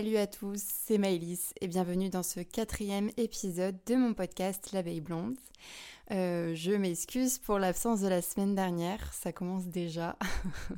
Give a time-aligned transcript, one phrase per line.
[0.00, 5.02] Salut à tous, c'est Maëlys et bienvenue dans ce quatrième épisode de mon podcast L'abeille
[5.02, 5.36] blonde.
[6.10, 10.16] Euh, je m'excuse pour l'absence de la semaine dernière, ça commence déjà.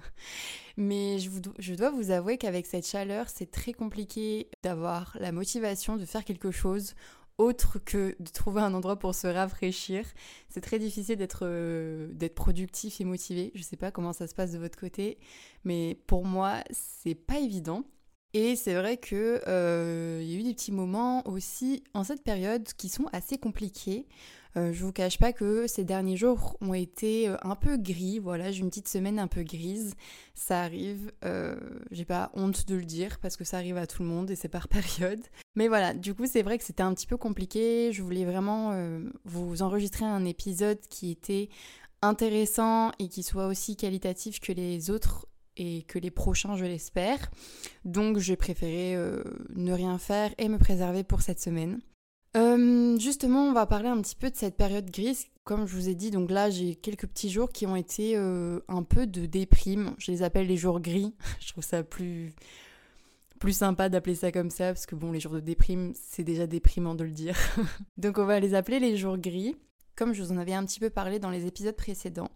[0.76, 6.04] Mais je, dois vous avouer qu'avec cette chaleur, c'est très compliqué d'avoir la motivation de
[6.04, 6.96] faire quelque chose
[7.38, 10.04] autre que de trouver un endroit pour se rafraîchir.
[10.48, 13.52] C'est très difficile d'être euh, productif et motivé.
[13.54, 15.16] Je sais pas comment ça se passe de votre côté,
[15.62, 17.84] mais pour moi, c'est pas évident.
[18.34, 22.66] Et c'est vrai que euh, y a eu des petits moments aussi en cette période
[22.76, 24.06] qui sont assez compliqués.
[24.56, 28.18] Euh, je vous cache pas que ces derniers jours ont été euh, un peu gris.
[28.18, 29.94] Voilà, j'ai une petite semaine un peu grise.
[30.34, 31.10] Ça arrive.
[31.24, 31.56] Euh,
[31.90, 34.36] j'ai pas honte de le dire parce que ça arrive à tout le monde et
[34.36, 35.20] c'est par période.
[35.54, 37.92] Mais voilà, du coup, c'est vrai que c'était un petit peu compliqué.
[37.92, 38.72] Je voulais vraiment
[39.24, 41.48] vous enregistrer un épisode qui était
[42.00, 47.30] intéressant et qui soit aussi qualitatif que les autres et que les prochains, je l'espère.
[47.84, 49.22] Donc j'ai préféré euh,
[49.54, 51.80] ne rien faire et me préserver pour cette semaine.
[52.36, 55.26] Euh, justement, on va parler un petit peu de cette période grise.
[55.44, 58.60] Comme je vous ai dit, donc là, j'ai quelques petits jours qui ont été euh,
[58.68, 59.94] un peu de déprime.
[59.98, 61.14] Je les appelle les jours gris.
[61.40, 62.32] je trouve ça plus,
[63.38, 66.46] plus sympa d'appeler ça comme ça, parce que bon, les jours de déprime, c'est déjà
[66.46, 67.36] déprimant de le dire.
[67.98, 69.56] donc on va les appeler les jours gris
[69.96, 72.30] comme je vous en avais un petit peu parlé dans les épisodes précédents,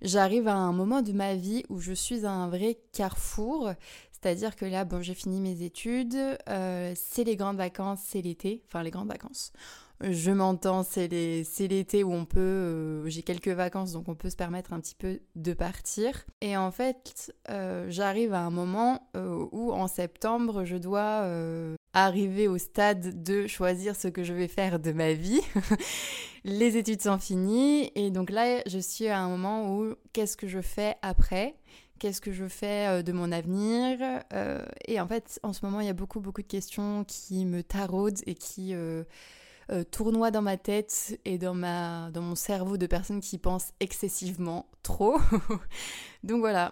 [0.00, 3.72] j'arrive à un moment de ma vie où je suis à un vrai carrefour.
[4.12, 6.16] C'est-à-dire que là, bon, j'ai fini mes études,
[6.48, 9.52] euh, c'est les grandes vacances, c'est l'été, enfin les grandes vacances.
[10.00, 14.36] Je m'entends, c'est l'été où on peut, euh, j'ai quelques vacances, donc on peut se
[14.36, 16.24] permettre un petit peu de partir.
[16.40, 21.26] Et en fait, euh, j'arrive à un moment où en septembre, je dois
[21.94, 25.40] arriver au stade de choisir ce que je vais faire de ma vie.
[26.44, 30.48] les études sont finies et donc là, je suis à un moment où qu'est-ce que
[30.48, 31.54] je fais après?
[31.98, 33.98] Qu'est-ce que je fais euh, de mon avenir?
[34.32, 37.46] Euh, Et en fait, en ce moment, il y a beaucoup, beaucoup de questions qui
[37.46, 39.04] me taraudent et qui euh,
[39.90, 44.66] tournoient dans ma tête et dans, ma, dans mon cerveau de personnes qui pensent excessivement
[44.82, 45.18] trop.
[46.24, 46.70] donc voilà,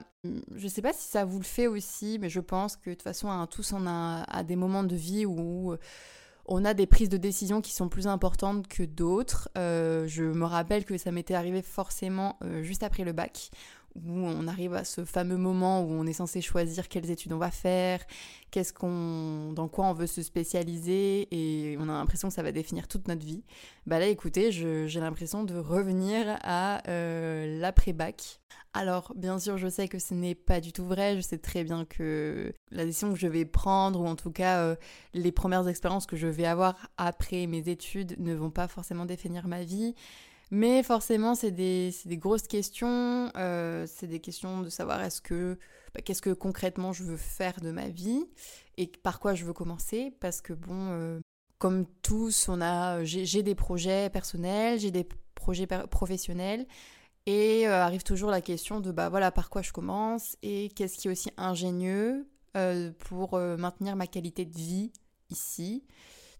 [0.55, 3.03] je sais pas si ça vous le fait aussi, mais je pense que de toute
[3.03, 5.77] façon, hein, tous on a à des moments de vie où
[6.51, 9.49] on a des prises de décision qui sont plus importantes que d'autres.
[9.57, 13.51] Euh, je me rappelle que ça m'était arrivé forcément euh, juste après le bac,
[13.97, 17.39] où on arrive à ce fameux moment où on est censé choisir quelles études on
[17.39, 18.01] va faire,
[18.51, 22.53] qu'est-ce qu'on, dans quoi on veut se spécialiser, et on a l'impression que ça va
[22.53, 23.45] définir toute notre vie.
[23.87, 28.41] Bah là, écoutez, j'ai l'impression de revenir à euh, l'après-bac.
[28.73, 31.17] Alors, bien sûr, je sais que ce n'est pas du tout vrai.
[31.17, 34.61] Je sais très bien que la décision que je vais prendre, ou en tout cas
[34.61, 34.77] euh,
[35.13, 39.49] les premières expériences que je vais avoir après mes études, ne vont pas forcément définir
[39.49, 39.95] ma vie.
[40.51, 43.31] Mais forcément, c'est des, grosses questions.
[43.37, 45.57] Euh, c'est des questions de savoir est-ce que
[45.95, 48.25] bah, qu'est-ce que concrètement je veux faire de ma vie
[48.77, 50.13] et par quoi je veux commencer.
[50.21, 51.21] Parce que bon, euh,
[51.59, 55.07] comme tous, on a, j'ai des projets personnels, j'ai des
[55.37, 56.67] projets professionnels.
[57.27, 60.97] Et euh, arrive toujours la question de bah voilà par quoi je commence et qu'est-ce
[60.97, 62.27] qui est aussi ingénieux
[62.99, 64.91] pour maintenir ma qualité de vie
[65.29, 65.85] ici.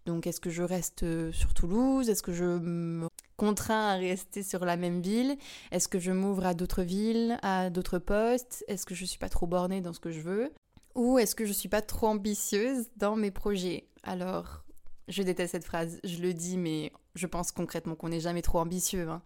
[0.05, 2.09] Donc est-ce que je reste sur Toulouse?
[2.09, 3.07] Est-ce que je me
[3.41, 5.35] contraint à rester sur la même ville?
[5.71, 8.63] Est-ce que je m'ouvre à d'autres villes, à d'autres postes?
[8.67, 10.53] Est-ce que je suis pas trop bornée dans ce que je veux?
[10.93, 13.87] Ou est-ce que je suis pas trop ambitieuse dans mes projets?
[14.03, 14.63] Alors,
[15.07, 18.59] je déteste cette phrase, je le dis, mais je pense concrètement qu'on n'est jamais trop
[18.59, 19.09] ambitieux.
[19.09, 19.23] Hein.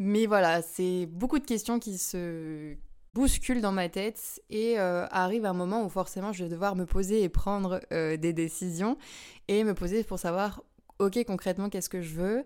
[0.00, 2.74] Mais voilà, c'est beaucoup de questions qui se
[3.12, 6.86] bousculent dans ma tête et euh, arrive un moment où forcément je vais devoir me
[6.86, 8.98] poser et prendre euh, des décisions
[9.46, 10.64] et me poser pour savoir,
[10.98, 12.44] ok, concrètement, qu'est-ce que je veux?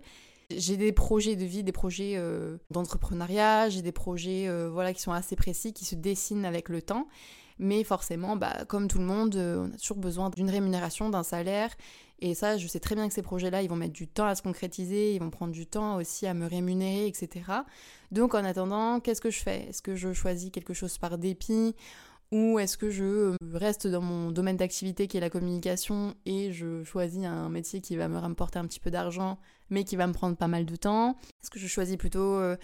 [0.51, 5.03] J'ai des projets de vie, des projets euh, d'entrepreneuriat, j'ai des projets euh, voilà, qui
[5.03, 7.07] sont assez précis, qui se dessinent avec le temps.
[7.59, 11.25] Mais forcément, bah, comme tout le monde, euh, on a toujours besoin d'une rémunération, d'un
[11.25, 11.71] salaire.
[12.21, 14.35] Et ça, je sais très bien que ces projets-là, ils vont mettre du temps à
[14.35, 17.29] se concrétiser, ils vont prendre du temps aussi à me rémunérer, etc.
[18.11, 19.67] Donc en attendant, qu'est-ce que je fais?
[19.69, 21.75] Est-ce que je choisis quelque chose par dépit?
[22.31, 26.53] Ou est-ce que je euh, reste dans mon domaine d'activité qui est la communication et
[26.53, 29.39] je choisis un métier qui va me rapporter un petit peu d'argent
[29.71, 31.17] mais qui va me prendre pas mal de temps?
[31.43, 32.57] Est-ce que je choisis plutôt euh,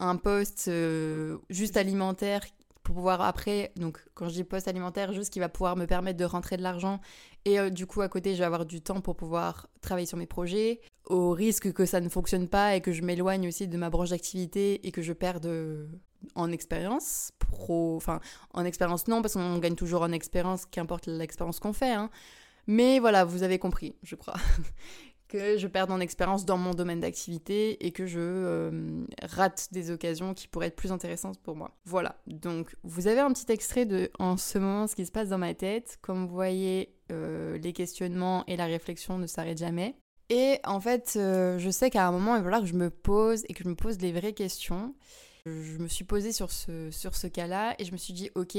[0.00, 2.42] un poste euh, juste alimentaire
[2.82, 6.18] pour pouvoir après, donc quand je dis poste alimentaire, juste qui va pouvoir me permettre
[6.18, 7.00] de rentrer de l'argent
[7.46, 10.26] et du coup à côté je vais avoir du temps pour pouvoir travailler sur mes
[10.26, 13.88] projets au risque que ça ne fonctionne pas et que je m'éloigne aussi de ma
[13.88, 15.46] branche d'activité et que je perde
[16.34, 18.20] en expérience pro, enfin
[18.52, 21.92] en expérience non parce qu'on gagne toujours en expérience, qu'importe l'expérience qu'on fait.
[21.92, 22.10] Hein.
[22.66, 24.34] Mais voilà, vous avez compris, je crois,
[25.28, 29.90] que je perds en expérience dans mon domaine d'activité et que je euh, rate des
[29.90, 31.72] occasions qui pourraient être plus intéressantes pour moi.
[31.84, 35.28] Voilà, donc vous avez un petit extrait de en ce moment ce qui se passe
[35.28, 35.98] dans ma tête.
[36.00, 39.94] Comme vous voyez, les questionnements et la réflexion ne s'arrêtent jamais.
[40.30, 43.44] Et en fait, je sais qu'à un moment, il va falloir que je me pose
[43.48, 44.94] et que je me pose les vraies questions.
[45.46, 48.56] Je me suis posée sur ce, cas-là et je me suis dit, ok,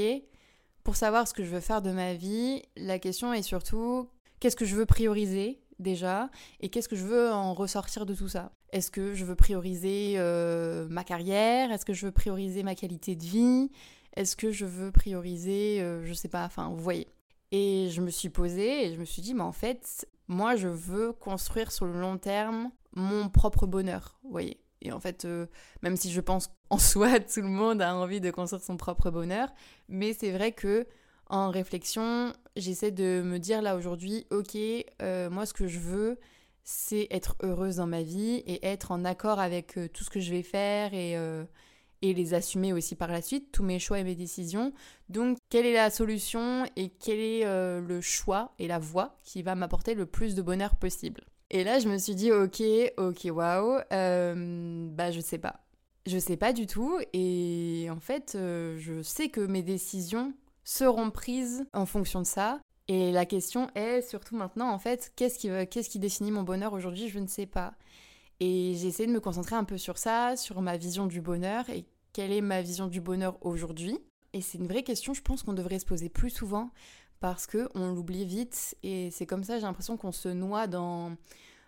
[0.84, 4.54] pour savoir ce que je veux faire de ma vie, la question est surtout qu'est-ce
[4.54, 6.30] que je veux prioriser déjà
[6.60, 8.52] et qu'est-ce que je veux en ressortir de tout ça?
[8.70, 11.72] Est-ce que je veux prioriser euh, ma carrière?
[11.72, 13.68] Est-ce que je veux prioriser ma qualité de vie?
[14.14, 17.08] Est-ce que je veux prioriser, euh, je sais pas, enfin, vous voyez.
[17.50, 20.68] Et je me suis posée et je me suis dit, mais en fait, moi, je
[20.68, 24.60] veux construire sur le long terme mon propre bonheur, vous voyez.
[24.86, 25.46] Et en fait, euh,
[25.82, 29.10] même si je pense en soi, tout le monde a envie de construire son propre
[29.10, 29.48] bonheur,
[29.88, 30.86] mais c'est vrai que
[31.28, 34.56] en réflexion, j'essaie de me dire là aujourd'hui, ok,
[35.02, 36.18] euh, moi ce que je veux,
[36.62, 40.20] c'est être heureuse dans ma vie et être en accord avec euh, tout ce que
[40.20, 41.16] je vais faire et,
[42.02, 44.72] et les assumer aussi par la suite, tous mes choix et mes décisions.
[45.08, 49.56] Donc, quelle est la solution et quel est le choix et la voie qui va
[49.56, 51.24] m'apporter le plus de bonheur possible?
[51.50, 52.62] Et là, je me suis dit, ok,
[52.96, 55.60] ok, waouh, euh, bah je sais pas.
[56.06, 56.98] Je sais pas du tout.
[57.12, 60.32] Et en fait, euh, je sais que mes décisions
[60.64, 62.60] seront prises en fonction de ça.
[62.88, 66.72] Et la question est surtout maintenant, en fait, qu'est-ce qui, qu'est-ce qui définit mon bonheur
[66.72, 67.74] aujourd'hui Je ne sais pas.
[68.38, 71.68] Et j'ai essayé de me concentrer un peu sur ça, sur ma vision du bonheur
[71.70, 73.98] et quelle est ma vision du bonheur aujourd'hui.
[74.32, 76.70] Et c'est une vraie question, je pense qu'on devrait se poser plus souvent
[77.20, 81.16] parce que on l'oublie vite et c'est comme ça j'ai l'impression qu'on se noie dans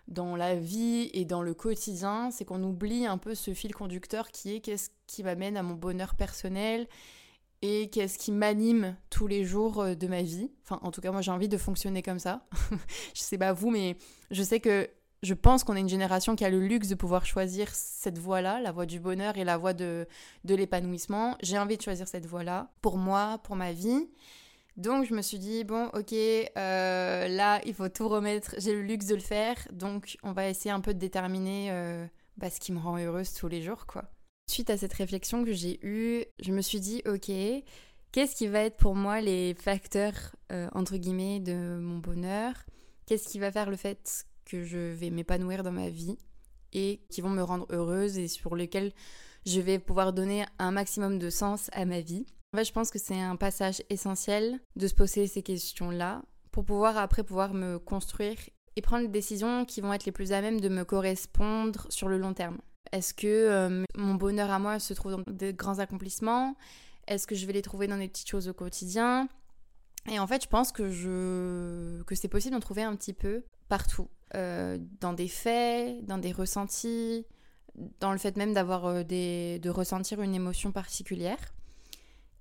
[0.08, 4.30] dans la vie et dans le quotidien, c'est qu'on oublie un peu ce fil conducteur
[4.30, 6.88] qui est qu'est-ce qui m'amène à mon bonheur personnel
[7.60, 10.50] et qu'est-ce qui m'anime tous les jours euh, de ma vie.
[10.64, 12.46] Enfin, en tout cas, moi j'ai envie de fonctionner comme ça.
[13.14, 13.96] je sais pas vous, mais
[14.30, 14.88] je sais que
[15.22, 18.60] je pense qu'on est une génération qui a le luxe de pouvoir choisir cette voie-là,
[18.60, 20.06] la voie du bonheur et la voie de,
[20.44, 21.36] de l'épanouissement.
[21.42, 24.08] J'ai envie de choisir cette voie-là pour moi, pour ma vie.
[24.78, 28.82] Donc je me suis dit, bon ok, euh, là il faut tout remettre, j'ai le
[28.82, 32.60] luxe de le faire, donc on va essayer un peu de déterminer euh, bah, ce
[32.60, 34.04] qui me rend heureuse tous les jours quoi.
[34.48, 37.28] Suite à cette réflexion que j'ai eue, je me suis dit, ok,
[38.12, 42.54] qu'est-ce qui va être pour moi les facteurs euh, entre guillemets de mon bonheur?
[43.04, 46.18] Qu'est-ce qui va faire le fait que je vais m'épanouir dans ma vie
[46.72, 48.92] et qui vont me rendre heureuse et sur lesquels
[49.44, 52.26] je vais pouvoir donner un maximum de sens à ma vie?
[52.52, 56.64] En fait, je pense que c'est un passage essentiel de se poser ces questions-là pour
[56.64, 58.38] pouvoir après pouvoir me construire
[58.76, 62.08] et prendre les décisions qui vont être les plus à même de me correspondre sur
[62.08, 62.58] le long terme.
[62.92, 66.56] Est-ce que euh, mon bonheur à moi se trouve dans des grands accomplissements?
[67.06, 69.28] Est-ce que je vais les trouver dans des petites choses au quotidien?
[70.10, 72.02] Et en fait, je pense que, je...
[72.04, 74.08] que c'est possible d'en trouver un petit peu partout.
[74.34, 77.26] Euh, dans des faits, dans des ressentis,
[78.00, 79.58] dans le fait même d'avoir euh, des...
[79.58, 81.38] de ressentir une émotion particulière.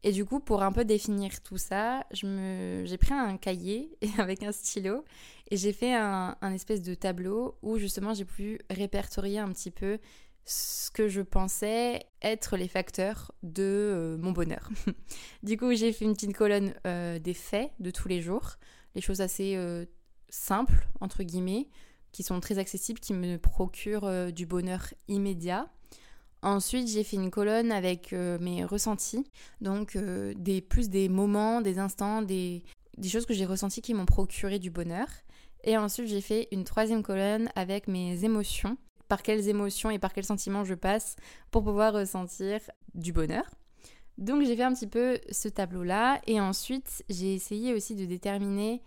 [0.04, 4.52] Et du coup, pour un peu définir tout ça, j'ai pris un cahier avec un
[4.52, 5.04] stylo
[5.50, 10.00] et j'ai fait un, espèce de tableau où justement j'ai pu répertorier un petit peu
[10.46, 14.70] ce que je pensais être les facteurs de euh, mon bonheur.
[15.44, 18.56] du coup, j'ai fait une petite colonne euh, des faits de tous les jours,
[18.96, 19.86] les choses assez euh,
[20.30, 21.68] simples, entre guillemets,
[22.14, 25.70] qui sont très accessibles, qui me procurent du bonheur immédiat.
[26.44, 29.26] Ensuite, j'ai fait une colonne avec euh, mes ressentis,
[29.60, 32.64] donc euh, des, plus des moments, des instants, des,
[33.04, 35.08] choses que j'ai ressenties qui m'ont procuré du bonheur.
[35.64, 38.78] Et ensuite, j'ai fait une troisième colonne avec mes émotions,
[39.08, 41.16] par quelles émotions et par quels sentiments je passe
[41.50, 42.60] pour pouvoir ressentir
[42.94, 43.50] du bonheur.
[44.18, 48.82] Donc j'ai fait un petit peu ce tableau-là et ensuite j'ai essayé aussi de déterminer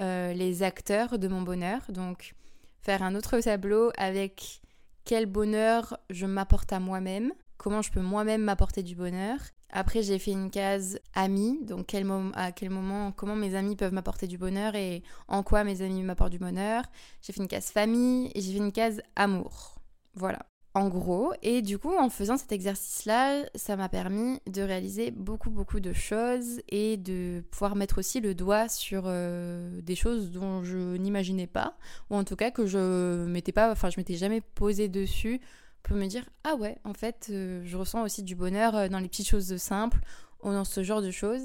[0.00, 1.80] euh, les acteurs de mon bonheur.
[1.88, 2.34] Donc
[2.82, 4.60] faire un autre tableau avec
[5.04, 9.38] quel bonheur je m'apporte à moi-même, comment je peux moi-même m'apporter du bonheur.
[9.70, 13.92] Après, j'ai fait une case amis, donc quel à quel moment, comment mes amis peuvent
[13.92, 16.84] m'apporter du bonheur et en quoi mes amis m'apportent du bonheur.
[17.22, 19.80] J'ai fait une case famille et j'ai fait une case amour.
[20.14, 21.32] Voilà en gros.
[21.42, 25.92] Et du coup, en faisant cet exercice-là, ça m'a permis de réaliser beaucoup, beaucoup de
[25.92, 31.46] choses et de pouvoir mettre aussi le doigt sur euh, des choses dont je n'imaginais
[31.46, 31.76] pas,
[32.10, 35.40] ou en tout cas que je m'étais pas, enfin, je m'étais jamais posé dessus
[35.84, 38.98] pour me dire ah ouais, en fait, euh, je ressens aussi du bonheur euh, dans
[38.98, 40.00] les petites choses simples
[40.42, 41.42] ou dans ce genre de choses.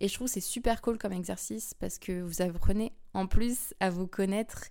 [0.00, 3.90] Et je trouve c'est super cool comme exercice parce que vous apprenez en plus à
[3.90, 4.64] vous connaître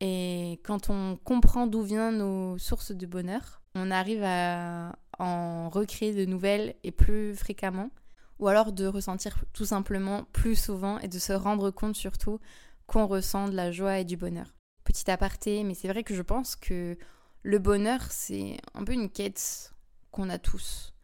[0.00, 6.14] et quand on comprend d'où viennent nos sources de bonheur, on arrive à en recréer
[6.14, 7.90] de nouvelles et plus fréquemment,
[8.38, 12.38] ou alors de ressentir tout simplement plus souvent et de se rendre compte surtout
[12.86, 14.54] qu'on ressent de la joie et du bonheur.
[14.84, 16.96] Petit aparté, mais c'est vrai que je pense que
[17.42, 19.72] le bonheur, c'est un peu une quête
[20.10, 20.94] qu'on a tous.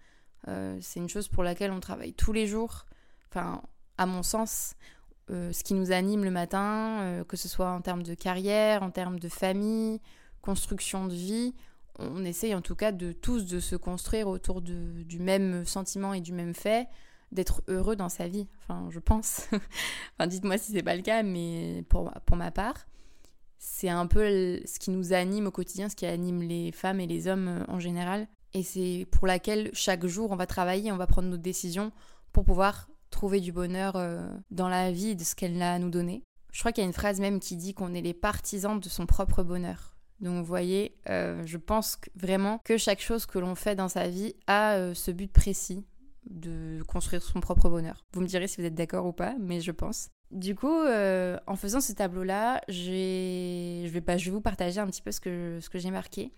[0.48, 2.86] Euh, c'est une chose pour laquelle on travaille tous les jours.
[3.30, 3.62] Enfin,
[3.98, 4.74] à mon sens,
[5.28, 9.18] ce qui nous anime le matin, que ce soit en termes de carrière, en termes
[9.18, 10.00] de famille,
[10.42, 11.54] construction de vie.
[11.98, 16.20] On essaye en tout cas de tous de se construire autour du même sentiment et
[16.20, 16.88] du même fait,
[17.32, 18.46] d'être heureux dans sa vie.
[18.62, 19.48] Enfin, je pense.
[20.18, 22.86] enfin, dites-moi si c'est pas le cas, mais pour, pour ma part,
[23.58, 27.06] c'est un peu ce qui nous anime au quotidien, ce qui anime les femmes et
[27.06, 28.28] les hommes euh, en général.
[28.52, 31.90] Et c'est pour laquelle chaque jour on va travailler, on va prendre nos décisions
[32.32, 35.90] pour pouvoir trouver du bonheur euh, dans la vie de ce qu'elle a à nous
[35.90, 36.22] donner.
[36.52, 38.88] Je crois qu'il y a une phrase même qui dit qu'on est les partisans de
[38.88, 39.96] son propre bonheur.
[40.20, 44.08] Donc vous voyez, euh, je pense vraiment que chaque chose que l'on fait dans sa
[44.08, 45.84] vie a ce but précis
[46.30, 48.04] de construire son propre bonheur.
[48.12, 50.08] Vous me direz si vous êtes d'accord ou pas, mais je pense.
[50.30, 54.86] Du coup, euh, en faisant ce tableau-là, je vais, pas, je vais vous partager un
[54.86, 56.32] petit peu ce que, ce que j'ai marqué.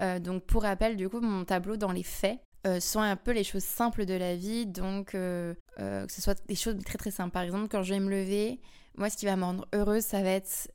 [0.00, 3.32] Euh, donc, pour rappel, du coup, mon tableau dans les faits euh, sont un peu
[3.32, 4.66] les choses simples de la vie.
[4.66, 7.32] Donc, que ce soit des choses très très simples.
[7.32, 8.60] Par exemple, quand je vais me lever,
[8.96, 10.68] moi, ce qui va me rendre heureuse, ça va être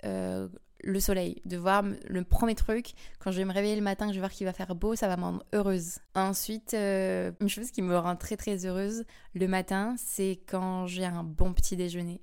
[0.83, 4.11] le soleil, de voir le premier truc, quand je vais me réveiller le matin, que
[4.11, 5.99] je vais voir qu'il va faire beau, ça va me rendre heureuse.
[6.15, 11.05] Ensuite, euh, une chose qui me rend très très heureuse le matin, c'est quand j'ai
[11.05, 12.21] un bon petit déjeuner.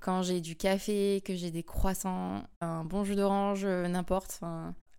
[0.00, 4.40] Quand j'ai du café, que j'ai des croissants, un bon jus d'orange, euh, n'importe,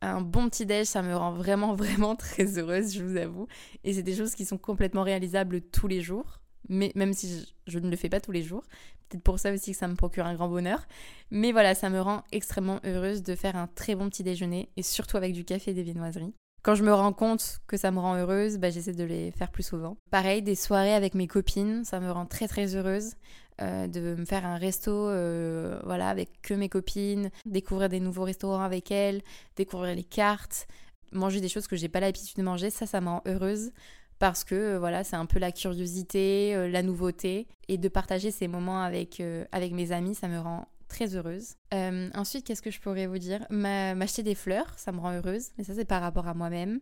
[0.01, 3.48] un bon petit déj, ça me rend vraiment vraiment très heureuse, je vous avoue.
[3.84, 7.79] Et c'est des choses qui sont complètement réalisables tous les jours mais même si je,
[7.79, 8.63] ne le fais pas tous les jours.
[9.10, 10.88] Peut-être pour ça aussi que ça me procure un grand bonheur.
[11.32, 14.84] Mais voilà, ça me rend extrêmement heureuse de faire un très bon petit déjeuner et
[14.84, 16.34] surtout avec du café et des viennoiseries.
[16.62, 19.50] Quand je me rends compte que ça me rend heureuse, bah, j'essaie de les faire
[19.51, 19.98] plus souvent.
[20.12, 23.13] Pareil, des soirées avec mes copines, ça me rend très très heureuse.
[23.62, 28.24] Euh, de me faire un resto euh, voilà avec que mes copines, découvrir des nouveaux
[28.24, 29.22] restaurants avec elles,
[29.58, 30.66] découvrir les cartes,
[31.12, 33.72] manger des choses que j'ai pas l'habitude de manger, ça ça me rend heureuse
[34.18, 38.48] parce que euh, voilà, c'est un peu la curiosité, la nouveauté et de partager ces
[38.48, 41.55] moments avec, avec mes amis, ça me rend très heureuse.
[41.72, 43.46] ensuite, qu'est-ce que je pourrais vous dire?
[43.50, 46.81] M'acheter des fleurs, ça me rend heureuse, mais ça c'est par rapport à moi-même.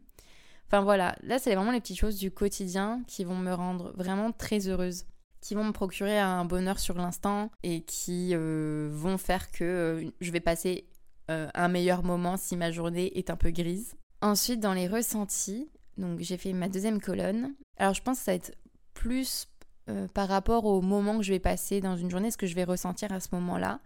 [0.65, 4.31] Enfin voilà, là c'est vraiment les petites choses du quotidien qui vont me rendre vraiment
[4.31, 5.05] très heureuse,
[5.39, 10.39] qui vont me procurer un bonheur sur l'instant et qui vont faire que je vais
[10.39, 10.89] passer
[11.29, 13.95] un meilleur moment si ma journée est un peu grise.
[14.21, 17.53] Ensuite, dans les ressentis, donc j'ai fait ma deuxième colonne.
[17.77, 18.55] Alors je pense que ça va être
[18.93, 19.47] plus
[19.89, 22.56] euh, par rapport au moment que je vais passer dans une journée, ce que je
[22.56, 23.79] vais ressentir à ce moment-là.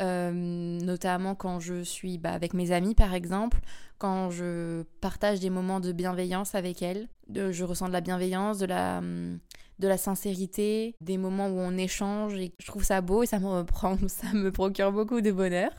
[0.00, 3.60] Euh, notamment quand je suis bah, avec mes amis par exemple,
[3.98, 8.66] quand je partage des moments de bienveillance avec elles, je ressens de la bienveillance, de
[8.66, 13.26] la, de la sincérité, des moments où on échange et je trouve ça beau et
[13.26, 13.64] ça me,
[14.08, 15.70] ça me procure beaucoup de bonheur.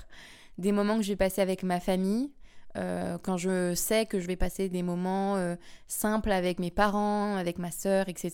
[0.59, 2.31] Des moments que je vais passer avec ma famille,
[2.75, 5.55] euh, quand je sais que je vais passer des moments euh,
[5.87, 8.33] simples avec mes parents, avec ma sœur, etc.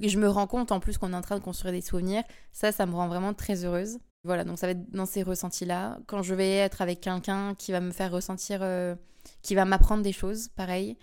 [0.00, 2.22] Et je me rends compte en plus qu'on est en train de construire des souvenirs,
[2.52, 3.98] ça, ça me rend vraiment très heureuse.
[4.24, 5.98] Voilà, donc ça va être dans ces ressentis-là.
[6.06, 8.94] Quand je vais être avec quelqu'un qui va me faire ressentir, euh,
[9.42, 10.96] qui va m'apprendre des choses, pareil,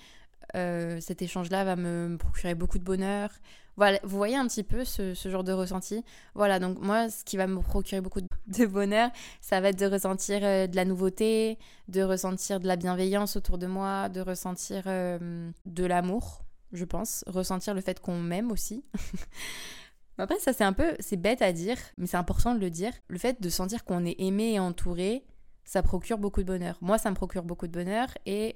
[0.54, 3.30] cet échange-là va me procurer beaucoup de bonheur.
[3.78, 6.04] Voilà, vous voyez un petit peu ce, genre de ressenti.
[6.36, 9.10] Voilà, donc moi, ce qui va me procurer beaucoup de bonheur,
[9.40, 13.58] ça va être de ressentir euh, de la nouveauté, de ressentir de la bienveillance autour
[13.58, 16.42] de moi, de ressentir euh, de l'amour,
[16.74, 18.84] je pense, ressentir le fait qu'on m'aime aussi.
[20.18, 22.94] Après, ça c'est un peu, c'est bête à dire, mais c'est important de le dire.
[23.08, 25.26] Le fait de sentir qu'on est aimé et entouré,
[25.64, 26.78] ça procure beaucoup de bonheur.
[26.82, 28.56] Moi, ça me procure beaucoup de bonheur et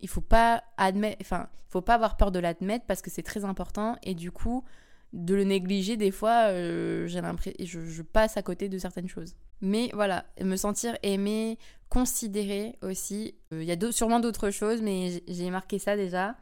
[0.00, 3.44] il faut pas enfin, il faut pas avoir peur de l'admettre parce que c'est très
[3.44, 4.64] important et du coup,
[5.12, 9.08] de le négliger des fois, euh, j'ai l'impression, je, je, passe à côté de certaines
[9.08, 9.34] choses.
[9.60, 13.34] Mais voilà, me sentir aimé, considéré aussi.
[13.52, 16.36] Euh, il y a sûrement d'autres choses, mais j'ai marqué ça déjà.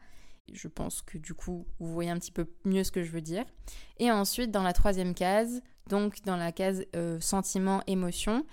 [0.51, 3.21] Je pense que du coup, vous voyez un petit peu mieux ce que je veux
[3.21, 3.45] dire.
[3.97, 8.45] Et ensuite, dans la troisième case, donc dans la case euh, sentiment, émotion,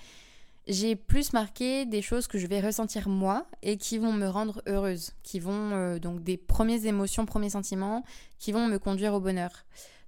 [0.66, 4.62] j'ai plus marqué des choses que je vais ressentir moi et qui vont me rendre
[4.66, 8.04] heureuse, qui vont euh, donc des premières émotions, premiers sentiments
[8.38, 9.50] qui vont me conduire au bonheur.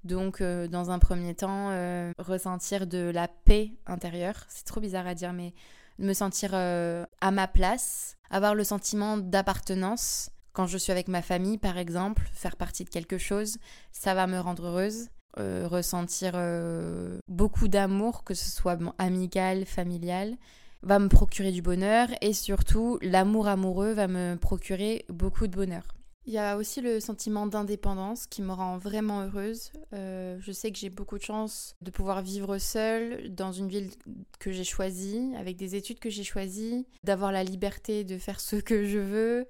[0.05, 5.07] Donc euh, dans un premier temps, euh, ressentir de la paix intérieure, c'est trop bizarre
[5.07, 5.55] à dire mais
[5.99, 11.59] me sentir à ma place, avoir le sentiment d'appartenance quand je suis avec ma famille
[11.59, 13.59] par exemple, faire partie de quelque chose,
[13.93, 15.09] ça va me rendre heureuse.
[15.41, 20.37] Euh, ressentir euh, beaucoup d'amour, que ce soit amical, familial,
[20.83, 25.89] va me procurer du bonheur et surtout l'amour amoureux va me procurer beaucoup de bonheur.
[26.27, 29.73] Il y a aussi le sentiment d'indépendance qui me rend vraiment heureuse.
[29.93, 33.91] Euh, je sais que j'ai beaucoup de chance de pouvoir vivre seule dans une ville
[34.39, 38.57] que j'ai choisie, avec des études que j'ai choisies, d'avoir la liberté de faire ce
[38.57, 39.47] que je veux,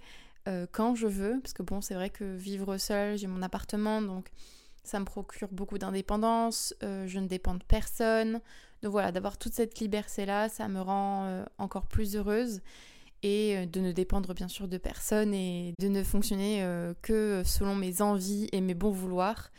[0.73, 1.41] quand je veux.
[1.43, 4.31] Parce que bon, c'est vrai que vivre seule, j'ai mon appartement, donc
[4.85, 8.41] Ça me procure beaucoup d'indépendance, euh, je ne dépends de personne.
[8.83, 12.61] Donc voilà, d'avoir toute cette liberté-là, ça me rend euh, encore plus heureuse
[13.23, 16.67] et euh, de ne dépendre bien sûr de personne et de ne fonctionner
[17.03, 19.51] que selon mes envies et mes bons vouloirs,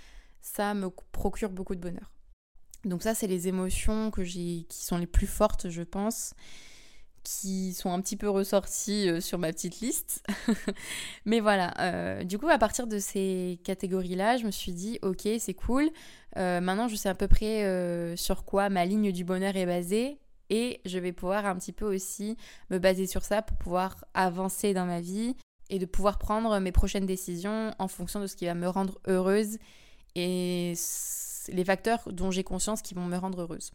[0.42, 2.12] ça me procure beaucoup de bonheur.
[2.84, 6.36] Donc ça, c'est les émotions que j'ai, qui sont les plus fortes, je pense
[7.26, 10.26] qui sont un petit peu ressortis euh, sur ma petite liste.
[11.26, 15.28] Mais voilà, euh, du coup, à partir de ces catégories-là, je me suis dit, ok,
[15.40, 15.90] c'est cool.
[16.38, 20.20] Euh, maintenant, je sais à peu près sur quoi ma ligne du bonheur est basée.
[20.52, 22.38] Et je vais pouvoir un petit peu aussi
[22.70, 25.36] me baser sur ça pour pouvoir avancer dans ma vie
[25.72, 29.00] et de pouvoir prendre mes prochaines décisions en fonction de ce qui va me rendre
[29.08, 29.58] heureuse
[30.14, 30.74] et
[31.48, 33.72] les facteurs dont j'ai conscience qui vont me rendre heureuse.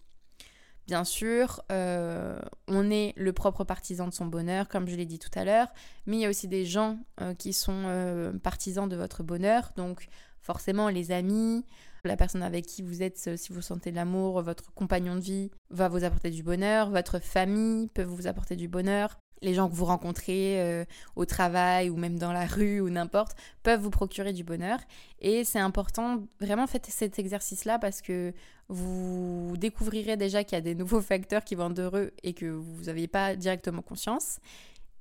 [0.90, 5.20] Bien sûr, euh, on est le propre partisan de son bonheur, comme je l'ai dit
[5.20, 5.68] tout à l'heure,
[6.04, 9.70] mais il y a aussi des gens euh, qui sont euh, partisans de votre bonheur,
[9.76, 10.08] donc
[10.40, 11.64] forcément les amis,
[12.02, 15.52] la personne avec qui vous êtes, si vous sentez de l'amour, votre compagnon de vie
[15.70, 19.74] va vous apporter du bonheur, votre famille peut vous apporter du bonheur, les gens que
[19.74, 20.84] vous rencontrez euh,
[21.16, 24.78] au travail ou même dans la rue ou n'importe peuvent vous procurer du bonheur.
[25.20, 28.32] Et c'est important, vraiment faites cet exercice-là parce que
[28.68, 32.46] vous découvrirez déjà qu'il y a des nouveaux facteurs qui vont être heureux et que
[32.46, 34.38] vous n'aviez pas directement conscience.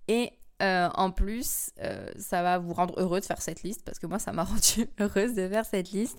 [0.08, 0.32] Et
[0.62, 4.08] euh, en plus, euh, ça va vous rendre heureux de faire cette liste parce que
[4.08, 6.18] moi, ça m'a rendu heureuse de faire cette liste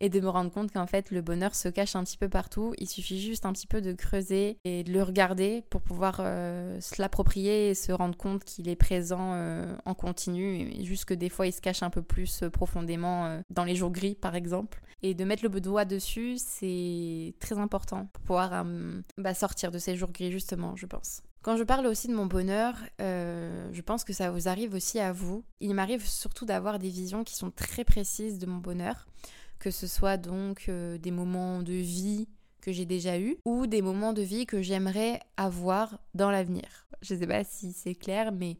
[0.00, 2.72] et de me rendre compte qu'en fait, le bonheur se cache un petit peu partout.
[2.78, 6.80] Il suffit juste un petit peu de creuser et de le regarder pour pouvoir euh,
[6.80, 9.32] se l'approprier et se rendre compte qu'il est présent
[9.84, 10.72] en continu.
[10.84, 14.14] Juste que des fois, il se cache un peu plus profondément dans les jours gris,
[14.14, 14.80] par exemple.
[15.02, 18.64] Et de mettre le doigt dessus, c'est très important pour pouvoir
[19.18, 21.22] bah, sortir de ces jours gris, justement, je pense.
[21.42, 25.00] Quand je parle aussi de mon bonheur, euh, je pense que ça vous arrive aussi
[25.00, 25.42] à vous.
[25.60, 29.08] Il m'arrive surtout d'avoir des visions qui sont très précises de mon bonheur,
[29.58, 32.28] que ce soit donc euh, des moments de vie
[32.60, 36.86] que j'ai déjà eus ou des moments de vie que j'aimerais avoir dans l'avenir.
[37.00, 38.56] Je ne sais pas si c'est clair, mais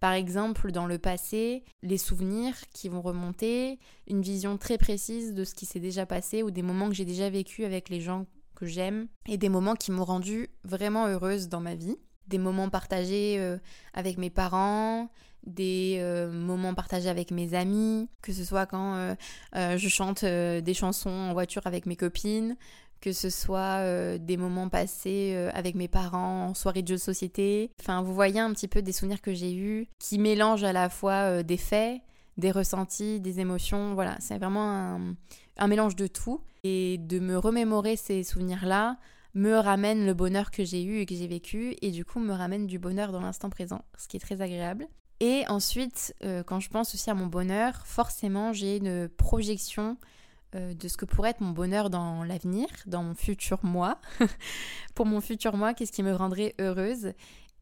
[0.00, 5.44] par exemple, dans le passé, les souvenirs qui vont remonter, une vision très précise de
[5.44, 8.24] ce qui s'est déjà passé ou des moments que j'ai déjà vécu avec les gens
[8.54, 12.68] que j'aime et des moments qui m'ont rendue vraiment heureuse dans ma vie des moments
[12.68, 13.58] partagés euh,
[13.92, 15.08] avec mes parents,
[15.46, 18.94] des euh, moments partagés avec mes amis, que ce soit quand
[19.54, 22.56] euh, je chante des chansons en voiture avec mes copines,
[23.00, 27.70] que ce soit des moments passés avec mes parents en soirée de jeux de société.
[27.78, 30.88] Enfin, vous voyez un petit peu des souvenirs que j'ai eus qui mélangent à la
[30.88, 32.00] fois des faits,
[32.38, 33.92] des ressentis, des émotions.
[33.92, 35.16] Voilà, c'est vraiment un,
[35.58, 36.40] un mélange de tout.
[36.66, 38.96] Et de me remémorer ces souvenirs-là,
[39.34, 42.32] me ramène le bonheur que j'ai eu et que j'ai vécu, et du coup me
[42.32, 44.86] ramène du bonheur dans l'instant présent, ce qui est très agréable.
[45.20, 49.96] Et ensuite, euh, quand je pense aussi à mon bonheur, forcément j'ai une projection
[50.54, 54.00] euh, de ce que pourrait être mon bonheur dans l'avenir, dans mon futur moi.
[54.94, 57.12] Pour mon futur moi, qu'est-ce qui me rendrait heureuse?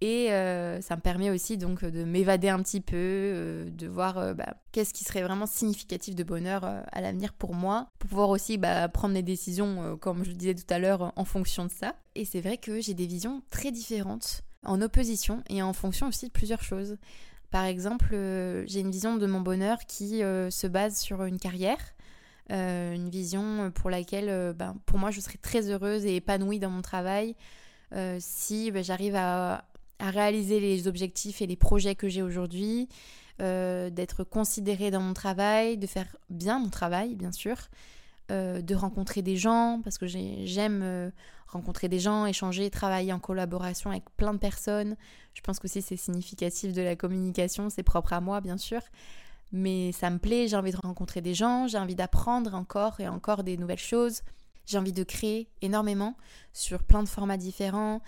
[0.02, 4.18] Et euh, ça me permet aussi donc de m'évader un petit peu, euh, de voir
[4.18, 8.30] euh, bah, qu'est-ce qui serait vraiment significatif de bonheur à l'avenir pour moi, pour pouvoir
[8.30, 11.70] aussi bah, prendre des décisions, comme je le disais tout à l'heure, en fonction de
[11.70, 11.94] ça.
[12.16, 16.26] Et c'est vrai que j'ai des visions très différentes, en opposition et en fonction aussi
[16.26, 16.96] de plusieurs choses.
[17.52, 18.16] Par exemple,
[18.66, 21.94] j'ai une vision de mon bonheur qui se base sur une carrière.
[22.50, 26.82] une vision pour laquelle, bah, pour moi, je serais très heureuse et épanouie dans mon
[26.82, 27.36] travail
[28.18, 29.64] si j'arrive à
[30.02, 32.88] à réaliser les objectifs et les projets que j'ai aujourd'hui,
[33.40, 37.56] euh, d'être considérée dans mon travail, de faire bien mon travail, bien sûr,
[38.32, 41.10] euh, de rencontrer des gens, parce que j'aime euh,
[41.46, 44.96] rencontrer des gens, échanger, travailler en collaboration avec plein de personnes.
[45.34, 48.80] Je pense que c'est significatif de la communication, c'est propre à moi, bien sûr.
[49.52, 53.06] Mais ça me plaît, j'ai envie de rencontrer des gens, j'ai envie d'apprendre encore et
[53.06, 54.22] encore des nouvelles choses.
[54.66, 56.16] J'ai envie de créer énormément
[56.52, 58.02] sur plein de formats différents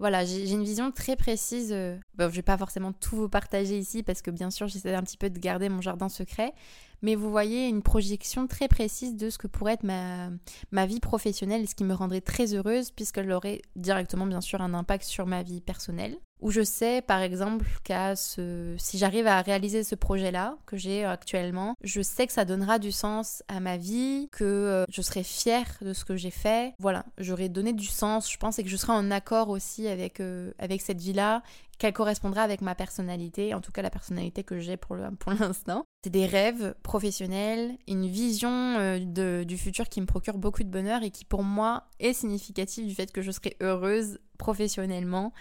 [0.00, 1.72] voilà, j'ai une vision très précise.
[1.72, 5.02] Euh, je vais pas forcément tout vous partager ici parce que bien sûr, j'essaie un
[5.02, 6.54] petit peu de garder mon jardin secret.
[7.02, 10.30] Mais vous voyez une projection très précise de ce que pourrait être ma,
[10.70, 14.74] ma vie professionnelle ce qui me rendrait très heureuse puisqu'elle aurait directement bien sûr un
[14.74, 18.74] impact sur ma vie personnelle où je sais par exemple qu'à ce...
[18.78, 22.92] si j'arrive à réaliser ce projet-là que j'ai actuellement, je sais que ça donnera du
[22.92, 26.74] sens à ma vie, que euh, je serai fière de ce que j'ai fait.
[26.78, 30.20] Voilà, j'aurai donné du sens, je pense, et que je serai en accord aussi avec,
[30.20, 31.42] euh, avec cette vie-là,
[31.80, 34.96] qu'elle correspondra avec ma personnalité, en tout cas la personnalité que j'ai pour
[35.40, 35.84] l'instant.
[36.04, 41.02] C'est des rêves professionnels, une vision euh, du futur qui me procure beaucoup de bonheur
[41.02, 45.32] et qui pour moi est significative du fait que je serai heureuse professionnellement.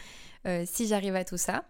[0.48, 1.66] Euh, si j'arrive à tout ça.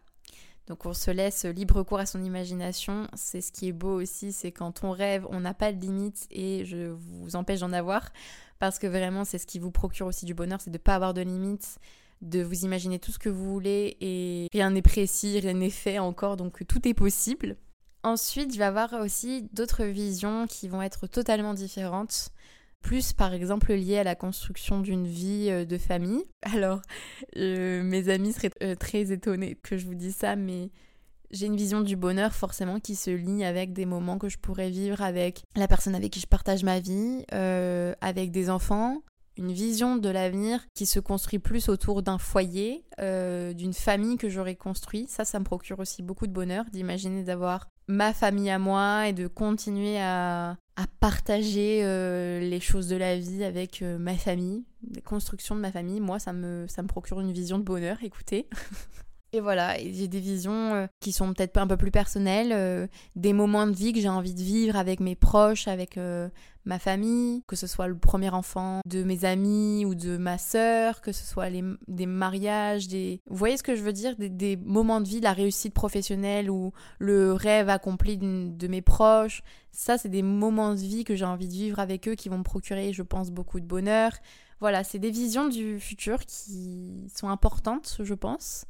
[0.67, 3.07] Donc on se laisse libre cours à son imagination.
[3.15, 6.27] C'est ce qui est beau aussi, c'est quand on rêve, on n'a pas de limites
[6.29, 8.11] et je vous empêche d'en avoir.
[8.59, 10.93] Parce que vraiment, c'est ce qui vous procure aussi du bonheur, c'est de ne pas
[10.93, 11.79] avoir de limites,
[12.21, 15.99] de vous imaginer tout ce que vous voulez et rien n'est précis, rien n'est fait
[15.99, 17.55] encore, donc tout est possible.
[18.03, 22.31] Ensuite, je vais avoir aussi d'autres visions qui vont être totalement différentes
[22.81, 26.23] plus par exemple lié à la construction d'une vie euh, de famille.
[26.41, 26.81] Alors,
[27.37, 30.69] euh, mes amis seraient euh, très étonnés que je vous dise ça, mais
[31.31, 34.69] j'ai une vision du bonheur forcément qui se lie avec des moments que je pourrais
[34.69, 37.23] vivre avec la personne avec qui je partage ma vie,
[38.01, 39.03] avec des enfants,
[39.39, 44.55] une vision de l'avenir qui se construit plus autour d'un foyer, d'une famille que j'aurais
[44.55, 45.05] construit.
[45.07, 49.13] Ça, ça me procure aussi beaucoup de bonheur d'imaginer d'avoir ma famille à moi et
[49.13, 54.63] de continuer à, à partager euh, les choses de la vie avec euh, ma famille,
[54.93, 55.99] les constructions de ma famille.
[55.99, 58.47] Moi, ça me, ça me procure une vision de bonheur, écoutez.
[59.31, 63.33] Et voilà, j'ai des visions euh, qui sont peut-être un peu plus personnelles, euh, des
[63.33, 66.29] moments de vie que j'ai envie de vivre avec mes proches, avec euh,
[66.65, 71.01] ma famille, que ce soit le premier enfant de mes amis ou de ma sœur,
[71.01, 71.51] que ce soit
[71.87, 73.21] des mariages, des...
[73.29, 74.15] Vous voyez ce que je veux dire?
[74.15, 79.43] Des, des, moments de vie, la réussite professionnelle ou le rêve accompli de mes proches.
[79.71, 82.39] Ça, c'est des moments de vie que j'ai envie de vivre avec eux qui vont
[82.39, 84.11] me procurer, je pense, beaucoup de bonheur.
[84.59, 88.65] Voilà, c'est des visions du futur qui sont importantes, je pense.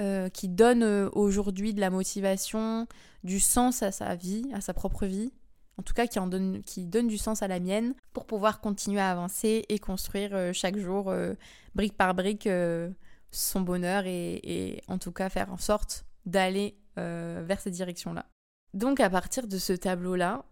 [0.00, 2.88] Euh, qui donne euh, aujourd'hui de la motivation,
[3.22, 5.32] du sens à sa vie, à sa propre vie,
[5.78, 8.60] en tout cas qui, en donne, qui donne du sens à la mienne, pour pouvoir
[8.60, 11.14] continuer à avancer et construire euh, chaque jour,
[11.76, 12.48] brique par brique,
[13.30, 18.26] son bonheur et, et, en tout cas faire en sorte d'aller vers cette direction-là.
[18.72, 20.44] Donc à partir de ce tableau-là,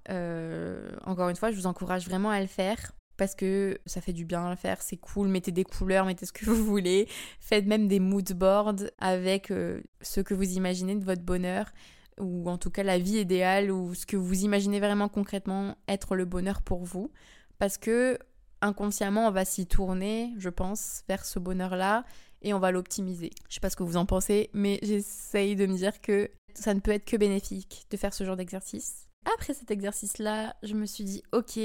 [1.05, 4.25] encore une fois, je vous encourage vraiment à le faire parce que ça fait du
[4.25, 7.09] bien à faire, c'est cool, mettez des couleurs, mettez ce que vous voulez,
[7.41, 11.73] faites même des mood boards avec euh, ce que vous imaginez de votre bonheur
[12.19, 16.15] ou en tout cas la vie idéale ou ce que vous imaginez vraiment concrètement être
[16.15, 17.11] le bonheur pour vous
[17.59, 18.19] parce que
[18.61, 22.05] inconsciemment on va s'y tourner, je pense, vers ce bonheur-là
[22.43, 23.31] et on va l'optimiser.
[23.49, 26.75] Je sais pas ce que vous en pensez, mais j'essaye de me dire que ça
[26.75, 29.09] ne peut être que bénéfique de faire ce genre d'exercice.
[29.37, 31.59] Après cet exercice-là, je me suis dit, ok,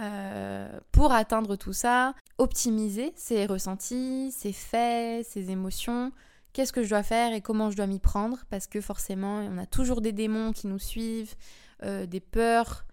[0.00, 6.12] euh, pour atteindre tout ça, optimiser ses ressentis, ses faits, ses émotions.
[6.52, 8.38] Qu'est-ce que je dois faire et comment je dois m'y prendre?
[8.48, 11.34] Parce que forcément, on a toujours des démons qui nous suivent,
[11.82, 12.86] euh, des peurs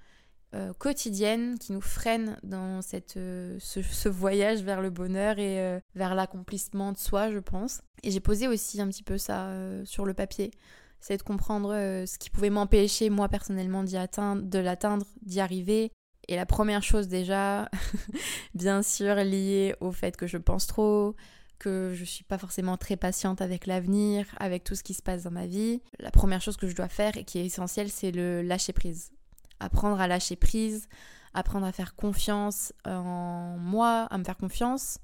[0.54, 6.14] euh, quotidiennes qui nous freinent dans cette, ce, ce, voyage vers le bonheur et vers
[6.14, 7.82] l'accomplissement de soi, je pense.
[8.04, 9.50] Et j'ai posé aussi un petit peu ça
[9.86, 10.52] sur le papier.
[11.00, 15.92] C'est de comprendre ce qui pouvait m'empêcher, moi personnellement, d'y atteindre, de l'atteindre, d'y arriver,
[16.28, 17.70] et la première chose déjà,
[18.54, 21.16] bien sûr liée au fait que je pense trop,
[21.60, 25.24] que je suis pas forcément très patiente avec l'avenir, avec tout ce qui se passe
[25.24, 25.82] dans ma vie.
[26.00, 29.12] La première chose que je dois faire et qui est essentielle, c'est le lâcher prise.
[29.60, 30.88] Apprendre à lâcher prise,
[31.34, 35.00] apprendre à faire confiance en moi, à me faire confiance,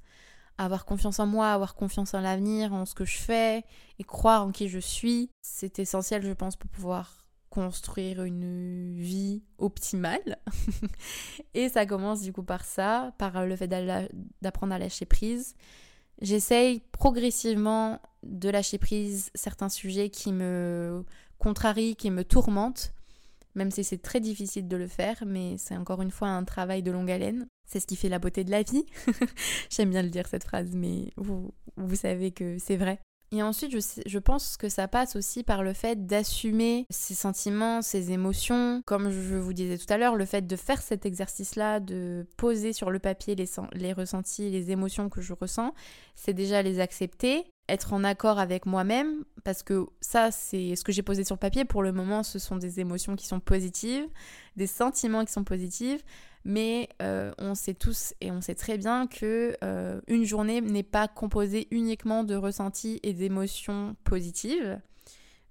[0.57, 3.63] avoir confiance en moi, avoir confiance en l'avenir, en ce que je fais
[3.97, 5.29] et croire en qui je suis.
[5.41, 7.22] C'est essentiel, je pense, pour pouvoir
[7.53, 10.39] construire une vie optimale.
[11.53, 13.67] et ça commence du coup par ça, par le fait
[14.41, 15.55] d'apprendre à lâcher prise.
[16.19, 21.05] J'essaye progressivement de lâcher prise certains sujets qui me
[21.37, 22.91] contrarient, qui me tourmentent,
[23.53, 26.81] même si c'est très difficile de le faire, mais c'est encore une fois un travail
[26.81, 27.45] de longue haleine.
[27.67, 28.85] C'est ce qui fait la beauté de la vie.
[29.69, 32.99] J'aime bien le dire cette phrase, mais vous, vous savez que c'est vrai.
[33.33, 38.11] Et ensuite, je, pense que ça passe aussi par le fait d'assumer ses sentiments, ses
[38.11, 38.83] émotions.
[38.85, 42.73] Comme je vous disais tout à l'heure, le fait de faire cet exercice-là, de poser
[42.73, 45.73] sur le papier les, les ressentis, les émotions que je ressens,
[46.13, 50.91] c'est déjà les accepter, être en accord avec moi-même, parce que ça, c'est ce que
[50.91, 51.65] j'ai posé sur le papier.
[51.65, 54.05] Pour le moment, ce sont des émotions qui sont positives,
[54.57, 56.05] des sentiments qui sont positifs
[56.45, 60.83] mais euh, on sait tous et on sait très bien que euh, une journée n'est
[60.83, 64.79] pas composée uniquement de ressentis et d'émotions positives.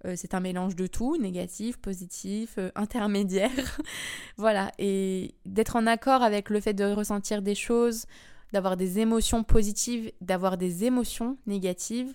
[0.04, 3.80] Euh, c'est un mélange de tout, négatif, positif, intermédiaire.
[4.36, 8.06] voilà, et d'être en accord avec le fait de ressentir des choses,
[8.52, 12.14] d'avoir des émotions positives, d'avoir des émotions négatives,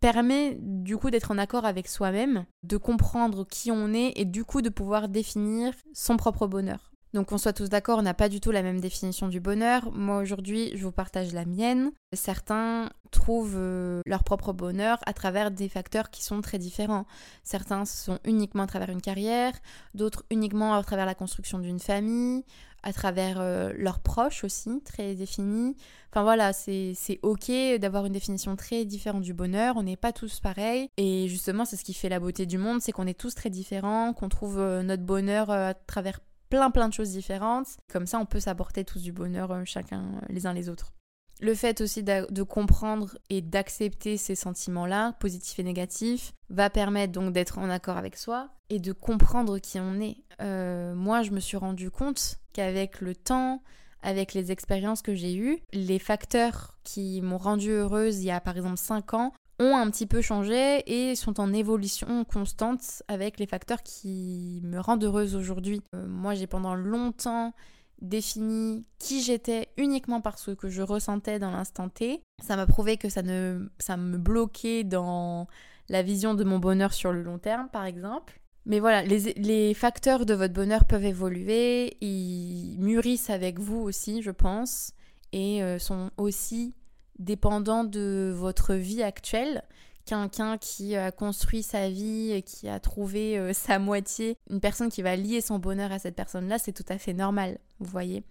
[0.00, 4.44] permet du coup d'être en accord avec soi-même, de comprendre qui on est et du
[4.44, 6.90] coup de pouvoir définir son propre bonheur.
[7.12, 9.90] Donc qu'on soit tous d'accord, on n'a pas du tout la même définition du bonheur.
[9.92, 11.90] Moi aujourd'hui, je vous partage la mienne.
[12.12, 17.06] Certains trouvent euh, leur propre bonheur à travers des facteurs qui sont très différents.
[17.42, 19.52] Certains sont uniquement à travers une carrière,
[19.94, 22.44] d'autres uniquement à travers la construction d'une famille,
[22.82, 25.76] à travers euh, leurs proches aussi, très définis.
[26.12, 30.40] Enfin voilà, c'est ok d'avoir une définition très différente du bonheur, on n'est pas tous
[30.40, 30.88] pareils.
[30.96, 33.50] Et justement, c'est ce qui fait la beauté du monde, c'est qu'on est tous très
[33.50, 37.78] différents, qu'on trouve euh, notre bonheur à travers plein plein de choses différentes.
[37.90, 40.92] Comme ça, on peut s'apporter tous du bonheur euh, chacun euh, les uns les autres.
[41.40, 47.32] Le fait aussi de, comprendre et d'accepter ces sentiments-là, positifs et négatifs, va permettre donc
[47.32, 50.18] d'être en accord avec soi et de comprendre qui on est.
[50.42, 53.62] Euh, moi, je me suis rendu compte qu'avec le temps,
[54.02, 58.40] avec les expériences que j'ai eues, les facteurs qui m'ont rendue heureuse il y a
[58.40, 63.38] par exemple 5 ans ont un petit peu changé et sont en évolution constante avec
[63.38, 65.82] les facteurs qui me rendent heureuse aujourd'hui.
[65.94, 67.52] Euh, moi, j'ai pendant longtemps
[68.00, 72.22] défini qui j'étais uniquement par ce que je ressentais dans l'instant T.
[72.42, 75.46] Ça m'a prouvé que ça, ne, ça me bloquait dans
[75.90, 78.40] la vision de mon bonheur sur le long terme, par exemple.
[78.64, 84.30] Mais voilà, les, facteurs de votre bonheur peuvent évoluer, ils mûrissent avec vous aussi, je
[84.30, 84.92] pense,
[85.32, 86.74] et euh, sont aussi
[87.20, 89.62] dépendant de votre vie actuelle.
[90.06, 95.02] Quelqu'un qui a construit sa vie, qui a trouvé euh, sa moitié, une personne qui
[95.02, 98.24] va lier son bonheur à cette personne-là, c'est tout à fait normal, vous voyez.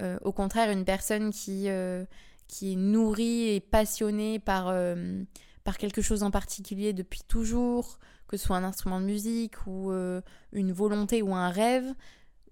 [0.00, 2.04] Euh, au contraire, une personne qui, euh,
[2.48, 4.74] qui est nourrie et passionnée par,
[5.64, 9.92] par quelque chose en particulier depuis toujours, que ce soit un instrument de musique ou
[10.52, 11.94] une volonté ou un rêve,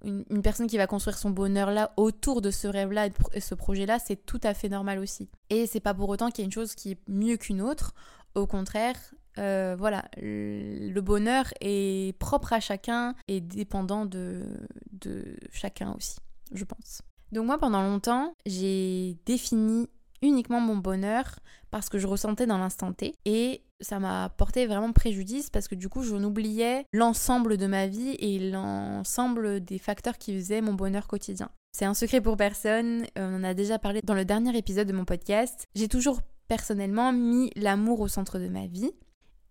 [0.04, 3.54] une, personne qui va construire son bonheur là autour de ce rêve là et ce
[3.54, 5.28] projet là, c'est tout à fait normal aussi.
[5.50, 7.94] Et c'est pas pour autant qu'il y a une chose qui est mieux qu'une autre.
[8.34, 8.96] Au contraire,
[9.38, 14.44] euh, voilà, le bonheur est propre à chacun et dépendant de,
[14.92, 16.16] de chacun aussi,
[16.52, 17.02] je pense.
[17.32, 19.88] Donc moi, pendant longtemps, j'ai défini
[20.22, 21.38] uniquement mon bonheur
[21.70, 25.74] parce que je ressentais dans l'instant T et ça m'a porté vraiment préjudice parce que
[25.74, 30.74] du coup, j'en oubliais l'ensemble de ma vie et l'ensemble des facteurs qui faisaient mon
[30.74, 31.50] bonheur quotidien.
[31.72, 34.92] C'est un secret pour personne, on en a déjà parlé dans le dernier épisode de
[34.92, 35.66] mon podcast.
[35.74, 38.90] J'ai toujours personnellement mis l'amour au centre de ma vie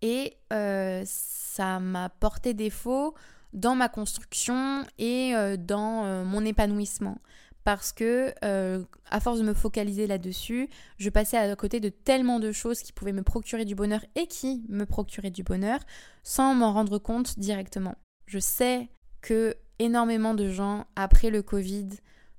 [0.02, 3.16] et euh, ça m'a porté défaut
[3.54, 7.20] dans ma construction et euh, dans euh, mon épanouissement
[7.64, 12.40] parce que euh, à force de me focaliser là-dessus, je passais à côté de tellement
[12.40, 15.80] de choses qui pouvaient me procurer du bonheur et qui me procuraient du bonheur
[16.24, 17.96] sans m'en rendre compte directement.
[18.26, 18.90] Je sais
[19.22, 21.90] que énormément de gens après le Covid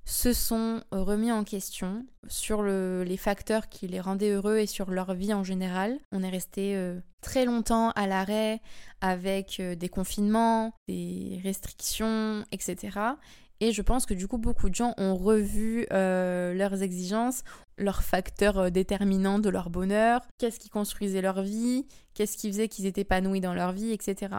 [0.05, 5.13] se sont remis en question sur les facteurs qui les rendaient heureux et sur leur
[5.13, 5.99] vie en général.
[6.11, 8.61] On est resté euh, très longtemps à l'arrêt
[8.99, 12.99] avec euh, des confinements, des restrictions, etc.
[13.61, 17.43] Et je pense que du coup, beaucoup de gens ont revu euh, leurs exigences,
[17.77, 22.67] leurs facteurs euh, déterminants de leur bonheur, qu'est-ce qui construisait leur vie, qu'est-ce qui faisait
[22.67, 24.33] qu'ils étaient épanouis dans leur vie, etc.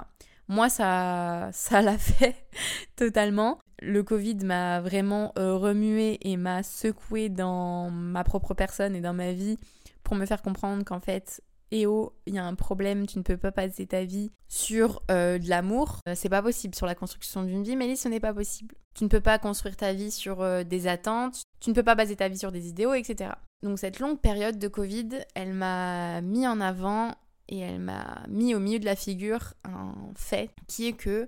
[0.49, 2.35] Moi, ça, ça l'a fait
[2.97, 3.59] totalement.
[3.81, 9.15] Le Covid m'a vraiment euh, remué et m'a secoué dans ma propre personne et dans
[9.15, 9.57] ma vie
[10.03, 13.23] pour me faire comprendre qu'en fait, et oh, il y a un problème, tu ne
[13.23, 16.01] peux pas passer ta vie sur euh, de l'amour.
[16.07, 18.75] Euh, c'est pas possible sur la construction d'une vie, mais ce n'est pas possible.
[18.95, 21.95] Tu ne peux pas construire ta vie sur euh, des attentes, tu ne peux pas
[21.95, 23.31] baser ta vie sur des idéaux, etc.
[23.63, 27.15] Donc cette longue période de Covid, elle m'a mis en avant
[27.49, 31.27] et elle m'a mis au milieu de la figure un fait qui est que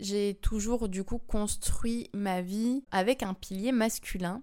[0.00, 4.42] j'ai toujours du coup construit ma vie avec un pilier masculin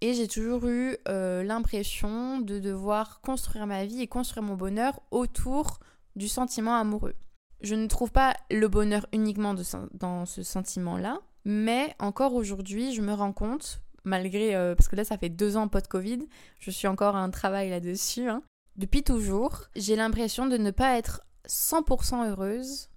[0.00, 5.00] et j'ai toujours eu euh, l'impression de devoir construire ma vie et construire mon bonheur
[5.10, 5.80] autour
[6.16, 7.14] du sentiment amoureux.
[7.60, 9.54] Je ne trouve pas le bonheur uniquement
[9.92, 15.04] dans ce sentiment-là, mais encore aujourd'hui, je me rends compte, malgré, euh, parce que là
[15.04, 16.20] ça fait deux ans post-Covid,
[16.60, 18.42] je suis encore à un travail là-dessus, hein.
[18.76, 22.88] depuis toujours, j'ai l'impression de ne pas être 100% heureuse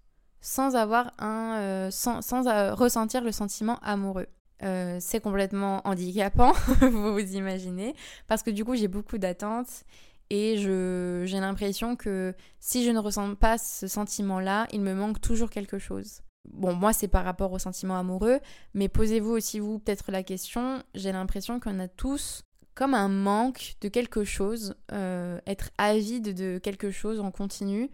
[0.42, 4.28] sans avoir un, euh, sans, sans ressentir le sentiment amoureux.
[4.63, 7.95] Euh, c'est complètement handicapant, vous vous imaginez,
[8.28, 9.84] parce que du coup j'ai beaucoup d'attentes
[10.30, 15.50] et j'ai l'impression que si je ne ressens pas ce sentiment-là, il me manque toujours
[15.50, 16.21] quelque chose.
[16.50, 18.39] Bon, moi c'est par rapport au sentiment amoureux,
[18.74, 22.43] mais posez-vous aussi vous peut-être la question, j'ai l'impression qu'on a tous
[22.76, 27.89] comme un manque de quelque chose, euh, être avide de quelque chose en continu,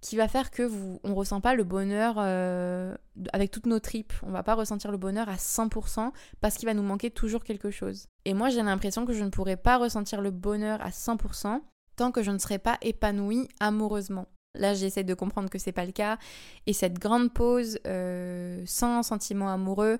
[0.00, 2.94] qui va faire que vous on ressent pas le bonheur euh,
[3.32, 4.12] avec toutes nos tripes.
[4.22, 7.70] On va pas ressentir le bonheur à 100% parce qu'il va nous manquer toujours quelque
[7.70, 8.06] chose.
[8.24, 11.60] Et moi j'ai l'impression que je ne pourrais pas ressentir le bonheur à 100%
[11.96, 14.26] tant que je ne serais pas épanouie amoureusement.
[14.54, 16.18] Là, j'essaie de comprendre que c'est pas le cas.
[16.66, 19.98] Et cette grande pause euh, sans sentiment amoureux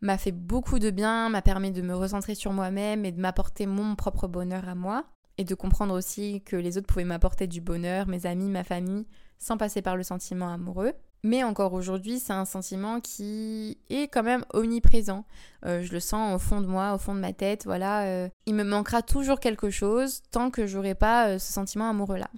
[0.00, 3.66] m'a fait beaucoup de bien, m'a permis de me recentrer sur moi-même et de m'apporter
[3.66, 5.04] mon propre bonheur à moi
[5.38, 9.06] et de comprendre aussi que les autres pouvaient m'apporter du bonheur, mes amis, ma famille,
[9.38, 10.92] sans passer par le sentiment amoureux.
[11.24, 15.24] Mais encore aujourd'hui, c'est un sentiment qui est quand même omniprésent.
[15.66, 17.64] Euh, je le sens au fond de moi, au fond de ma tête.
[17.64, 21.90] Voilà, euh, il me manquera toujours quelque chose tant que j'aurai pas euh, ce sentiment
[21.90, 22.30] amoureux-là.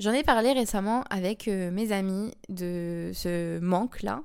[0.00, 4.22] J'en ai parlé récemment avec mes amis de ce manque-là.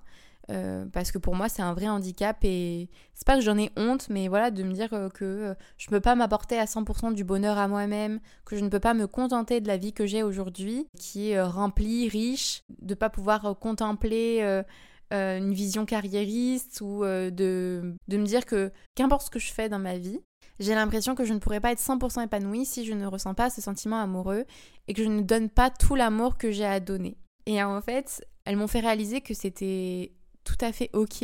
[0.51, 3.71] Euh, parce que pour moi c'est un vrai handicap et c'est pas que j'en ai
[3.77, 7.15] honte mais voilà de me dire euh, que euh, je peux pas m'apporter à 100%
[7.15, 10.05] du bonheur à moi-même, que je ne peux pas me contenter de la vie que
[10.05, 14.63] j'ai aujourd'hui qui est remplie, riche, de pas pouvoir contempler
[15.11, 19.79] une vision carriériste ou de, de me dire que qu'importe ce que je fais dans
[19.79, 20.19] ma vie,
[20.59, 23.49] j'ai l'impression que je ne pourrais pas être 100% épanouie si je ne ressens pas
[23.49, 24.45] ce sentiment amoureux
[24.87, 27.17] et que je ne donne pas tout l'amour que j'ai à donner.
[27.45, 30.13] Et en fait, elles m'ont fait réaliser que c'était
[30.45, 31.23] tout à fait ok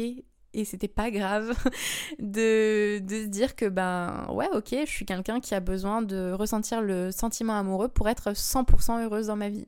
[0.53, 1.53] et c'était pas grave
[2.19, 6.33] de, de, se dire que ben ouais ok je suis quelqu'un qui a besoin de
[6.33, 9.67] ressentir le sentiment amoureux pour être 100% heureuse dans ma vie.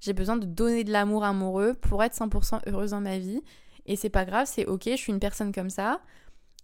[0.00, 3.42] J'ai besoin de donner de l'amour amoureux pour être 100% heureuse dans ma vie
[3.86, 6.00] et c'est pas grave, c'est ok, je suis une personne comme ça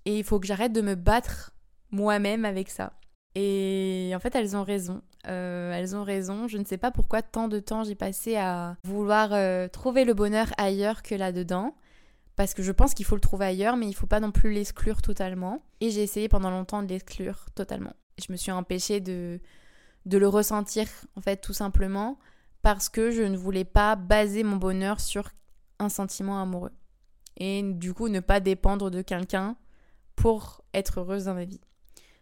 [0.05, 1.53] et il faut que j'arrête de me battre
[1.90, 2.92] moi-même avec ça.
[3.35, 5.01] Et en fait, elles ont raison.
[5.27, 6.49] Euh, elles ont raison.
[6.49, 10.12] Je ne sais pas pourquoi tant de temps j'ai passé à vouloir euh, trouver le
[10.12, 11.75] bonheur ailleurs que là-dedans
[12.37, 14.53] parce que je pense qu'il faut le trouver ailleurs, mais il faut pas non plus
[14.53, 15.62] l'exclure totalement.
[15.81, 17.95] Et j'ai essayé pendant longtemps de l'exclure totalement.
[18.18, 19.40] Je me suis empêchée de,
[20.07, 22.18] de le ressentir, en fait, tout simplement,
[22.62, 25.29] parce que je ne voulais pas baser mon bonheur sur
[25.79, 26.73] un sentiment amoureux.
[27.37, 29.57] Et du coup, ne pas dépendre de quelqu'un
[30.16, 31.61] pour être heureuse dans ma vie.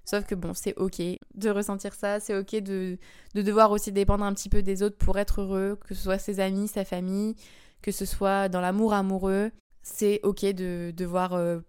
[0.05, 1.01] Sauf que bon, c'est ok
[1.35, 2.99] de ressentir ça, c'est ok de,
[3.35, 6.19] de devoir aussi dépendre un petit peu des autres pour être heureux, que ce soit
[6.19, 7.37] ses amis, sa famille,
[7.83, 11.61] que ce soit dans l'amour amoureux c'est ok de devoir euh,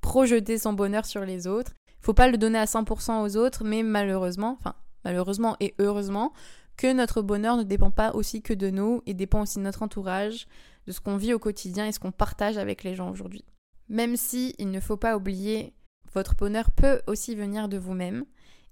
[0.00, 1.72] projeter son bonheur sur les autres.
[2.00, 6.32] Faut pas le donner à 100% aux autres, mais malheureusement, enfin malheureusement et heureusement,
[6.76, 9.82] que notre bonheur ne dépend pas aussi que de nous et dépend aussi de notre
[9.82, 10.46] entourage,
[10.86, 13.44] de ce qu'on vit au quotidien et ce qu'on partage avec les gens aujourd'hui.
[13.88, 15.74] Même si il ne faut pas oublier,
[16.14, 18.24] votre bonheur peut aussi venir de vous-même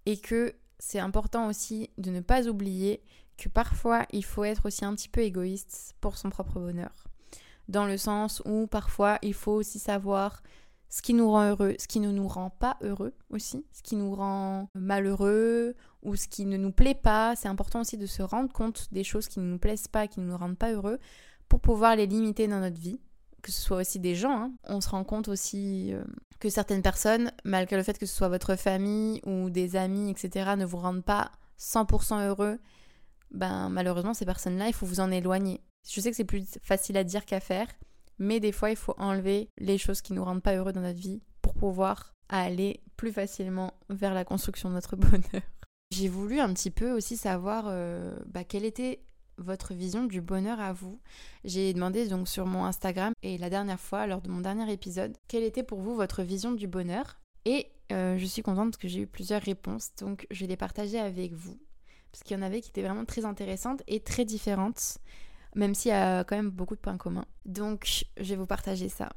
[0.06, 3.02] et que c'est important aussi de ne pas oublier
[3.36, 7.06] que parfois il faut être aussi un petit peu égoïste pour son propre bonheur
[7.68, 10.42] dans le sens où parfois il faut aussi savoir
[10.88, 13.96] ce qui nous rend heureux, ce qui ne nous rend pas heureux aussi, ce qui
[13.96, 17.34] nous rend malheureux ou ce qui ne nous plaît pas.
[17.36, 20.20] C'est important aussi de se rendre compte des choses qui ne nous plaisent pas, qui
[20.20, 20.98] ne nous rendent pas heureux,
[21.48, 23.00] pour pouvoir les limiter dans notre vie.
[23.42, 24.52] Que ce soit aussi des gens, hein.
[24.64, 26.02] on se rend compte aussi euh,
[26.40, 30.54] que certaines personnes, malgré le fait que ce soit votre famille ou des amis, etc.,
[30.56, 32.58] ne vous rendent pas 100% heureux,
[33.30, 35.60] ben malheureusement ces personnes-là, il faut vous en éloigner.
[35.88, 37.68] Je sais que c'est plus facile à dire qu'à faire,
[38.18, 40.98] mais des fois il faut enlever les choses qui nous rendent pas heureux dans notre
[40.98, 45.42] vie pour pouvoir aller plus facilement vers la construction de notre bonheur.
[45.92, 49.00] J'ai voulu un petit peu aussi savoir euh, bah, quelle était
[49.38, 50.98] votre vision du bonheur à vous.
[51.44, 55.16] J'ai demandé donc sur mon Instagram et la dernière fois, lors de mon dernier épisode,
[55.28, 57.18] quelle était pour vous votre vision du bonheur.
[57.44, 60.98] Et euh, je suis contente que j'ai eu plusieurs réponses, donc je vais les partager
[60.98, 61.58] avec vous.
[62.10, 64.98] Parce qu'il y en avait qui étaient vraiment très intéressantes et très différentes
[65.56, 67.26] même s'il y a quand même beaucoup de points communs.
[67.44, 69.08] Donc, je vais vous partager ça.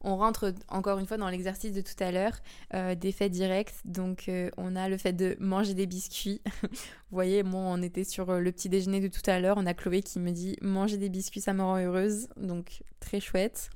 [0.00, 2.38] On rentre encore une fois dans l'exercice de tout à l'heure,
[2.74, 3.74] euh, des faits directs.
[3.84, 6.42] Donc, euh, on a le fait de manger des biscuits.
[6.62, 6.68] vous
[7.10, 9.56] voyez, moi, on était sur euh, le petit déjeuner de tout à l'heure.
[9.58, 12.28] On a Chloé qui me dit manger des biscuits, ça me rend heureuse.
[12.36, 13.70] Donc, très chouette.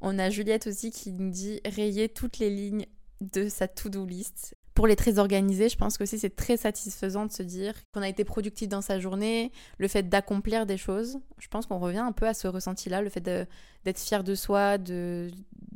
[0.00, 2.86] On a Juliette aussi qui nous dit rayer toutes les lignes
[3.20, 7.32] de sa to-do list pour les très organisés, je pense que c'est très satisfaisant de
[7.32, 11.18] se dire qu'on a été productif dans sa journée, le fait d'accomplir des choses.
[11.38, 14.78] Je pense qu'on revient un peu à ce ressenti-là, le fait d'être fier de soi,
[14.78, 15.30] de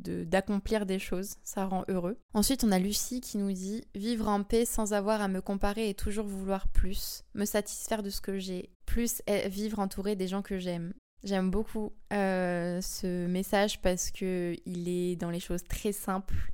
[0.07, 2.17] d'accomplir des choses, ça rend heureux.
[2.33, 5.89] Ensuite, on a Lucie qui nous dit vivre en paix sans avoir à me comparer
[5.89, 10.41] et toujours vouloir plus, me satisfaire de ce que j'ai, plus vivre entouré des gens
[10.41, 10.93] que j'aime.
[11.23, 16.51] J'aime beaucoup euh, ce message parce que il est dans les choses très simples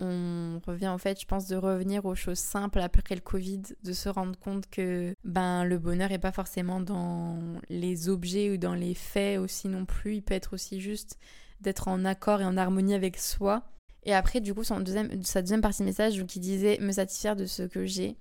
[0.00, 3.92] on revient en fait, je pense, de revenir aux choses simples après le Covid, de
[3.92, 8.74] se rendre compte que ben le bonheur n'est pas forcément dans les objets ou dans
[8.74, 10.16] les faits aussi non plus.
[10.16, 11.18] Il peut être aussi juste
[11.60, 13.62] d'être en accord et en harmonie avec soi.
[14.04, 17.44] Et après, du coup, son deuxième, sa deuxième partie message qui disait me satisfaire de
[17.44, 18.16] ce que j'ai,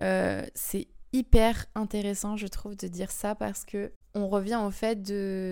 [0.00, 5.02] euh, c'est hyper intéressant, je trouve, de dire ça parce que on revient au fait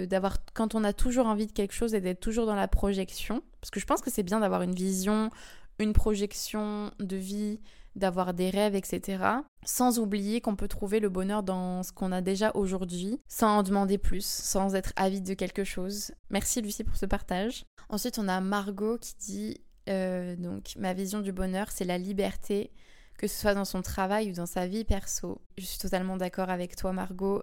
[0.09, 3.43] d'avoir quand on a toujours envie de quelque chose et d'être toujours dans la projection
[3.61, 5.31] parce que je pense que c'est bien d'avoir une vision
[5.79, 7.61] une projection de vie
[7.95, 9.23] d'avoir des rêves etc
[9.65, 13.63] sans oublier qu'on peut trouver le bonheur dans ce qu'on a déjà aujourd'hui sans en
[13.63, 18.29] demander plus sans être avide de quelque chose merci Lucie pour ce partage ensuite on
[18.29, 22.73] a Margot qui dit euh, donc ma vision du bonheur, c'est la liberté,
[23.19, 25.41] que ce soit dans son travail ou dans sa vie perso.
[25.59, 27.43] Je suis totalement d'accord avec toi, Margot.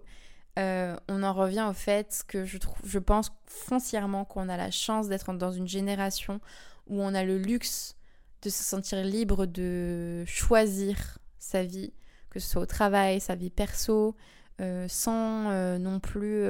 [0.59, 4.69] Euh, on en revient au fait que je, trouve, je pense foncièrement qu'on a la
[4.69, 6.39] chance d'être dans une génération
[6.87, 7.95] où on a le luxe
[8.43, 11.93] de se sentir libre de choisir sa vie,
[12.29, 14.15] que ce soit au travail, sa vie perso,
[14.61, 16.45] euh, sans euh, non plus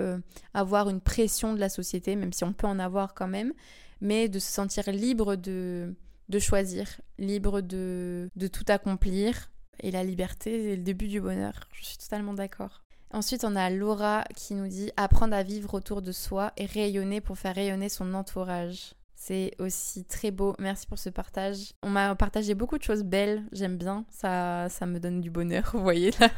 [0.53, 3.53] avoir une pression de la société, même si on peut en avoir quand même,
[4.01, 5.95] mais de se sentir libre de,
[6.27, 9.49] de choisir, libre de, de tout accomplir.
[9.79, 11.69] Et la liberté est le début du bonheur.
[11.73, 12.82] Je suis totalement d'accord.
[13.13, 17.21] Ensuite, on a Laura qui nous dit apprendre à vivre autour de soi et rayonner
[17.21, 18.95] pour faire rayonner son entourage.
[19.13, 20.55] C'est aussi très beau.
[20.57, 21.73] Merci pour ce partage.
[21.83, 23.43] On m'a partagé beaucoup de choses belles.
[23.51, 24.03] J'aime bien.
[24.09, 25.69] Ça, ça me donne du bonheur.
[25.73, 26.29] Vous voyez là,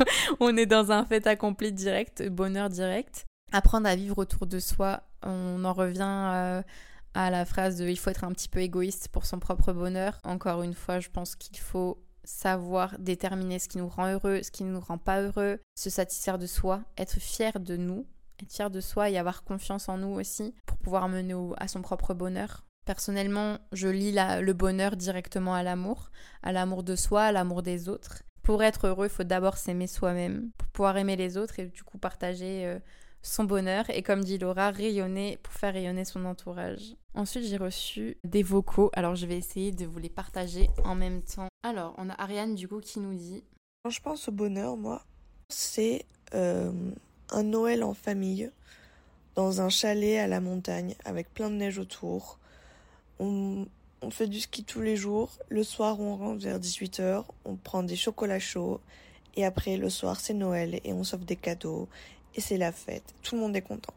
[0.42, 3.26] on est dans un fait accompli direct, bonheur direct.
[3.54, 5.02] Apprendre à vivre autour de soi.
[5.24, 6.62] On en revient euh,
[7.14, 10.20] à la phrase de il faut être un petit peu égoïste pour son propre bonheur.
[10.26, 14.52] Encore une fois, je pense qu'il faut savoir déterminer ce qui nous rend heureux, ce
[14.52, 18.06] qui ne nous rend pas heureux, se satisfaire de soi, être fier de nous,
[18.42, 21.82] être fier de soi et avoir confiance en nous aussi pour pouvoir mener à son
[21.82, 22.66] propre bonheur.
[22.86, 26.12] Personnellement, je lis le bonheur directement à l'amour,
[26.44, 28.24] à l'amour de soi, à l'amour des autres.
[28.44, 31.84] Pour être heureux, il faut d'abord s'aimer soi-même, pour pouvoir aimer les autres et du
[31.84, 32.78] coup partager euh,
[33.24, 36.96] son bonheur et comme dit Laura, rayonner pour faire rayonner son entourage.
[37.16, 41.24] Ensuite, j'ai reçu des vocaux, alors je vais essayer de vous les partager en même
[41.24, 41.48] temps.
[41.66, 43.43] Alors, on a Ariane du coup qui nous dit
[43.82, 45.03] Quand je pense au bonheur, moi,
[45.49, 46.05] c'est
[46.36, 46.72] euh,
[47.32, 48.51] un Noël en famille,
[49.34, 52.38] dans un chalet à la montagne, avec plein de neige autour.
[53.18, 53.66] On,
[54.03, 55.39] on fait du ski tous les jours.
[55.49, 58.80] Le soir, on rentre vers 18h, on prend des chocolats chauds.
[59.36, 61.89] Et après, le soir, c'est Noël et on s'offre des cadeaux
[62.36, 63.16] et c'est la fête.
[63.24, 63.95] Tout le monde est content.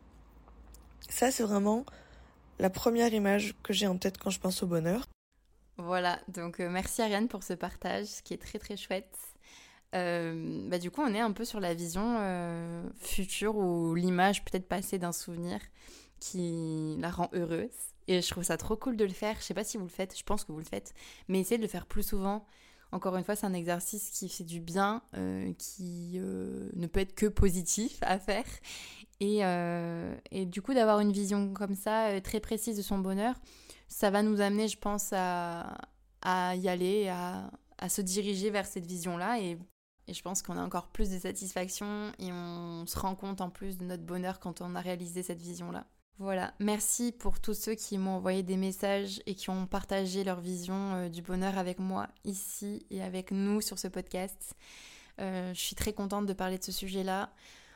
[1.10, 1.84] Ça, c'est vraiment
[2.58, 5.06] la première image que j'ai en tête quand je pense au bonheur.
[5.78, 9.16] Voilà, donc euh, merci Ariane pour ce partage, ce qui est très très chouette.
[9.94, 14.44] Euh, bah, du coup, on est un peu sur la vision euh, future ou l'image
[14.44, 15.60] peut-être passée d'un souvenir
[16.18, 17.70] qui la rend heureuse.
[18.08, 19.36] Et je trouve ça trop cool de le faire.
[19.38, 20.94] Je sais pas si vous le faites, je pense que vous le faites,
[21.28, 22.44] mais essayez de le faire plus souvent.
[22.90, 25.02] Encore une fois, c'est un exercice qui fait du bien,
[25.58, 28.46] qui ne peut être que positif à faire.
[29.20, 33.34] Et du coup, d'avoir une vision comme ça, très précise de son bonheur,
[33.88, 35.76] ça va nous amener, je pense, à,
[36.24, 39.40] y aller, à, se diriger vers cette vision-là.
[39.40, 39.58] Et,
[40.06, 43.50] et, je pense qu'on a encore plus de satisfaction et on se rend compte en
[43.50, 45.86] plus de notre bonheur quand on a réalisé cette vision-là.
[46.20, 50.40] Voilà, merci pour tous ceux qui m'ont envoyé des messages et qui ont partagé leur
[50.40, 54.56] vision euh, du bonheur avec moi ici et avec nous sur ce podcast.
[55.20, 57.30] Euh, je suis très contente de parler de ce sujet-là.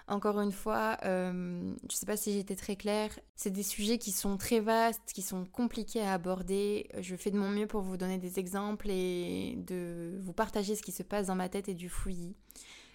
[0.09, 3.99] Encore une fois, euh, je ne sais pas si j'étais très claire, c'est des sujets
[3.99, 6.89] qui sont très vastes, qui sont compliqués à aborder.
[7.01, 10.83] Je fais de mon mieux pour vous donner des exemples et de vous partager ce
[10.83, 12.35] qui se passe dans ma tête et du fouillis.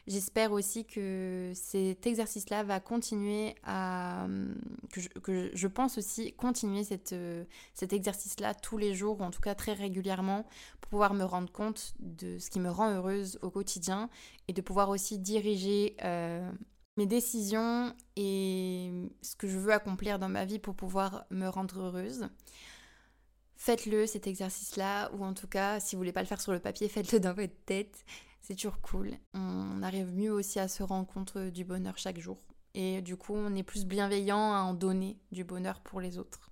[0.07, 4.25] J'espère aussi que cet exercice-là va continuer à...
[5.21, 7.13] que je, pense aussi continuer cette,
[7.73, 10.45] cet exercice-là tous les jours, ou en tout cas très régulièrement,
[10.79, 14.09] pour pouvoir me rendre compte de ce qui me rend heureuse au quotidien
[14.47, 16.49] et de pouvoir aussi diriger euh,
[16.97, 18.91] mes décisions et
[19.21, 22.27] ce que je veux accomplir dans ma vie pour pouvoir me rendre heureuse.
[23.55, 26.59] Faites-le cet exercice-là, ou en tout cas, si vous voulez pas le faire sur le
[26.59, 28.05] papier, faites-le dans votre tête
[28.47, 29.11] c'est toujours cool.
[29.33, 32.37] On arrive mieux aussi à se rendre compte du bonheur chaque jour.
[32.75, 36.49] Et du coup, on est plus bienveillant à en donner du bonheur pour les autres.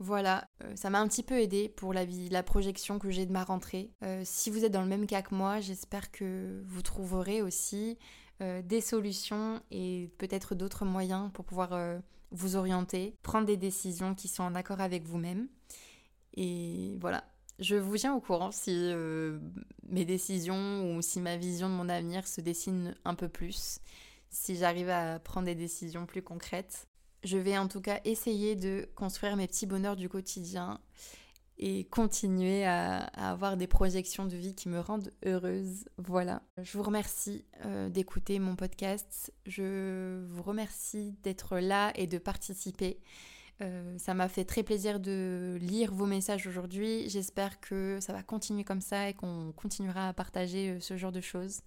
[0.00, 2.06] Voilà, euh, ça m'a un petit peu aidé pour la,
[2.44, 3.90] projection que j'ai de ma rentrée.
[4.04, 7.98] Euh, si vous êtes dans le même cas que moi, j'espère que vous trouverez aussi
[8.40, 14.28] euh, des solutions et peut-être d'autres moyens pour pouvoir vous orienter, prendre des décisions qui
[14.28, 15.48] sont en accord avec vous-même.
[16.34, 17.24] Et voilà,
[17.58, 18.92] je vous tiens au courant si
[19.88, 23.80] mes décisions ou si ma vision de mon avenir se dessine un peu plus,
[24.30, 26.87] si j'arrive à prendre des décisions plus concrètes.
[27.24, 30.80] Je vais en tout cas essayer de construire mes petits bonheurs du quotidien
[31.58, 35.88] et continuer à, avoir des projections de vie qui me rendent heureuse.
[35.96, 36.42] Voilà.
[36.62, 39.32] Je vous remercie euh, d'écouter mon podcast.
[39.46, 43.00] Je vous remercie d'être là et de participer.
[43.60, 47.08] Euh, ça m'a fait très plaisir de lire vos messages aujourd'hui.
[47.08, 51.12] J'espère que ça va continuer comme ça et qu'on continuera à partager euh, ce genre
[51.12, 51.62] de choses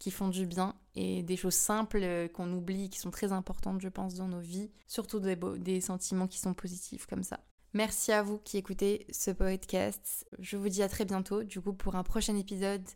[0.00, 3.80] qui font du bien et des choses simples euh, qu'on oublie, qui sont très importantes,
[3.80, 4.72] je pense, dans nos vies.
[4.88, 7.38] Surtout des, des sentiments qui sont positifs comme ça.
[7.74, 10.26] Merci à vous qui écoutez ce podcast.
[10.40, 12.88] Je vous dis à très bientôt, du coup, pour un prochain épisode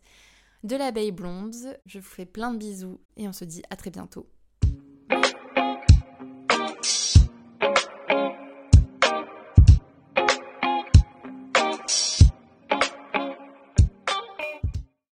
[0.63, 1.55] de l'abeille blonde.
[1.85, 4.27] Je vous fais plein de bisous et on se dit à très bientôt.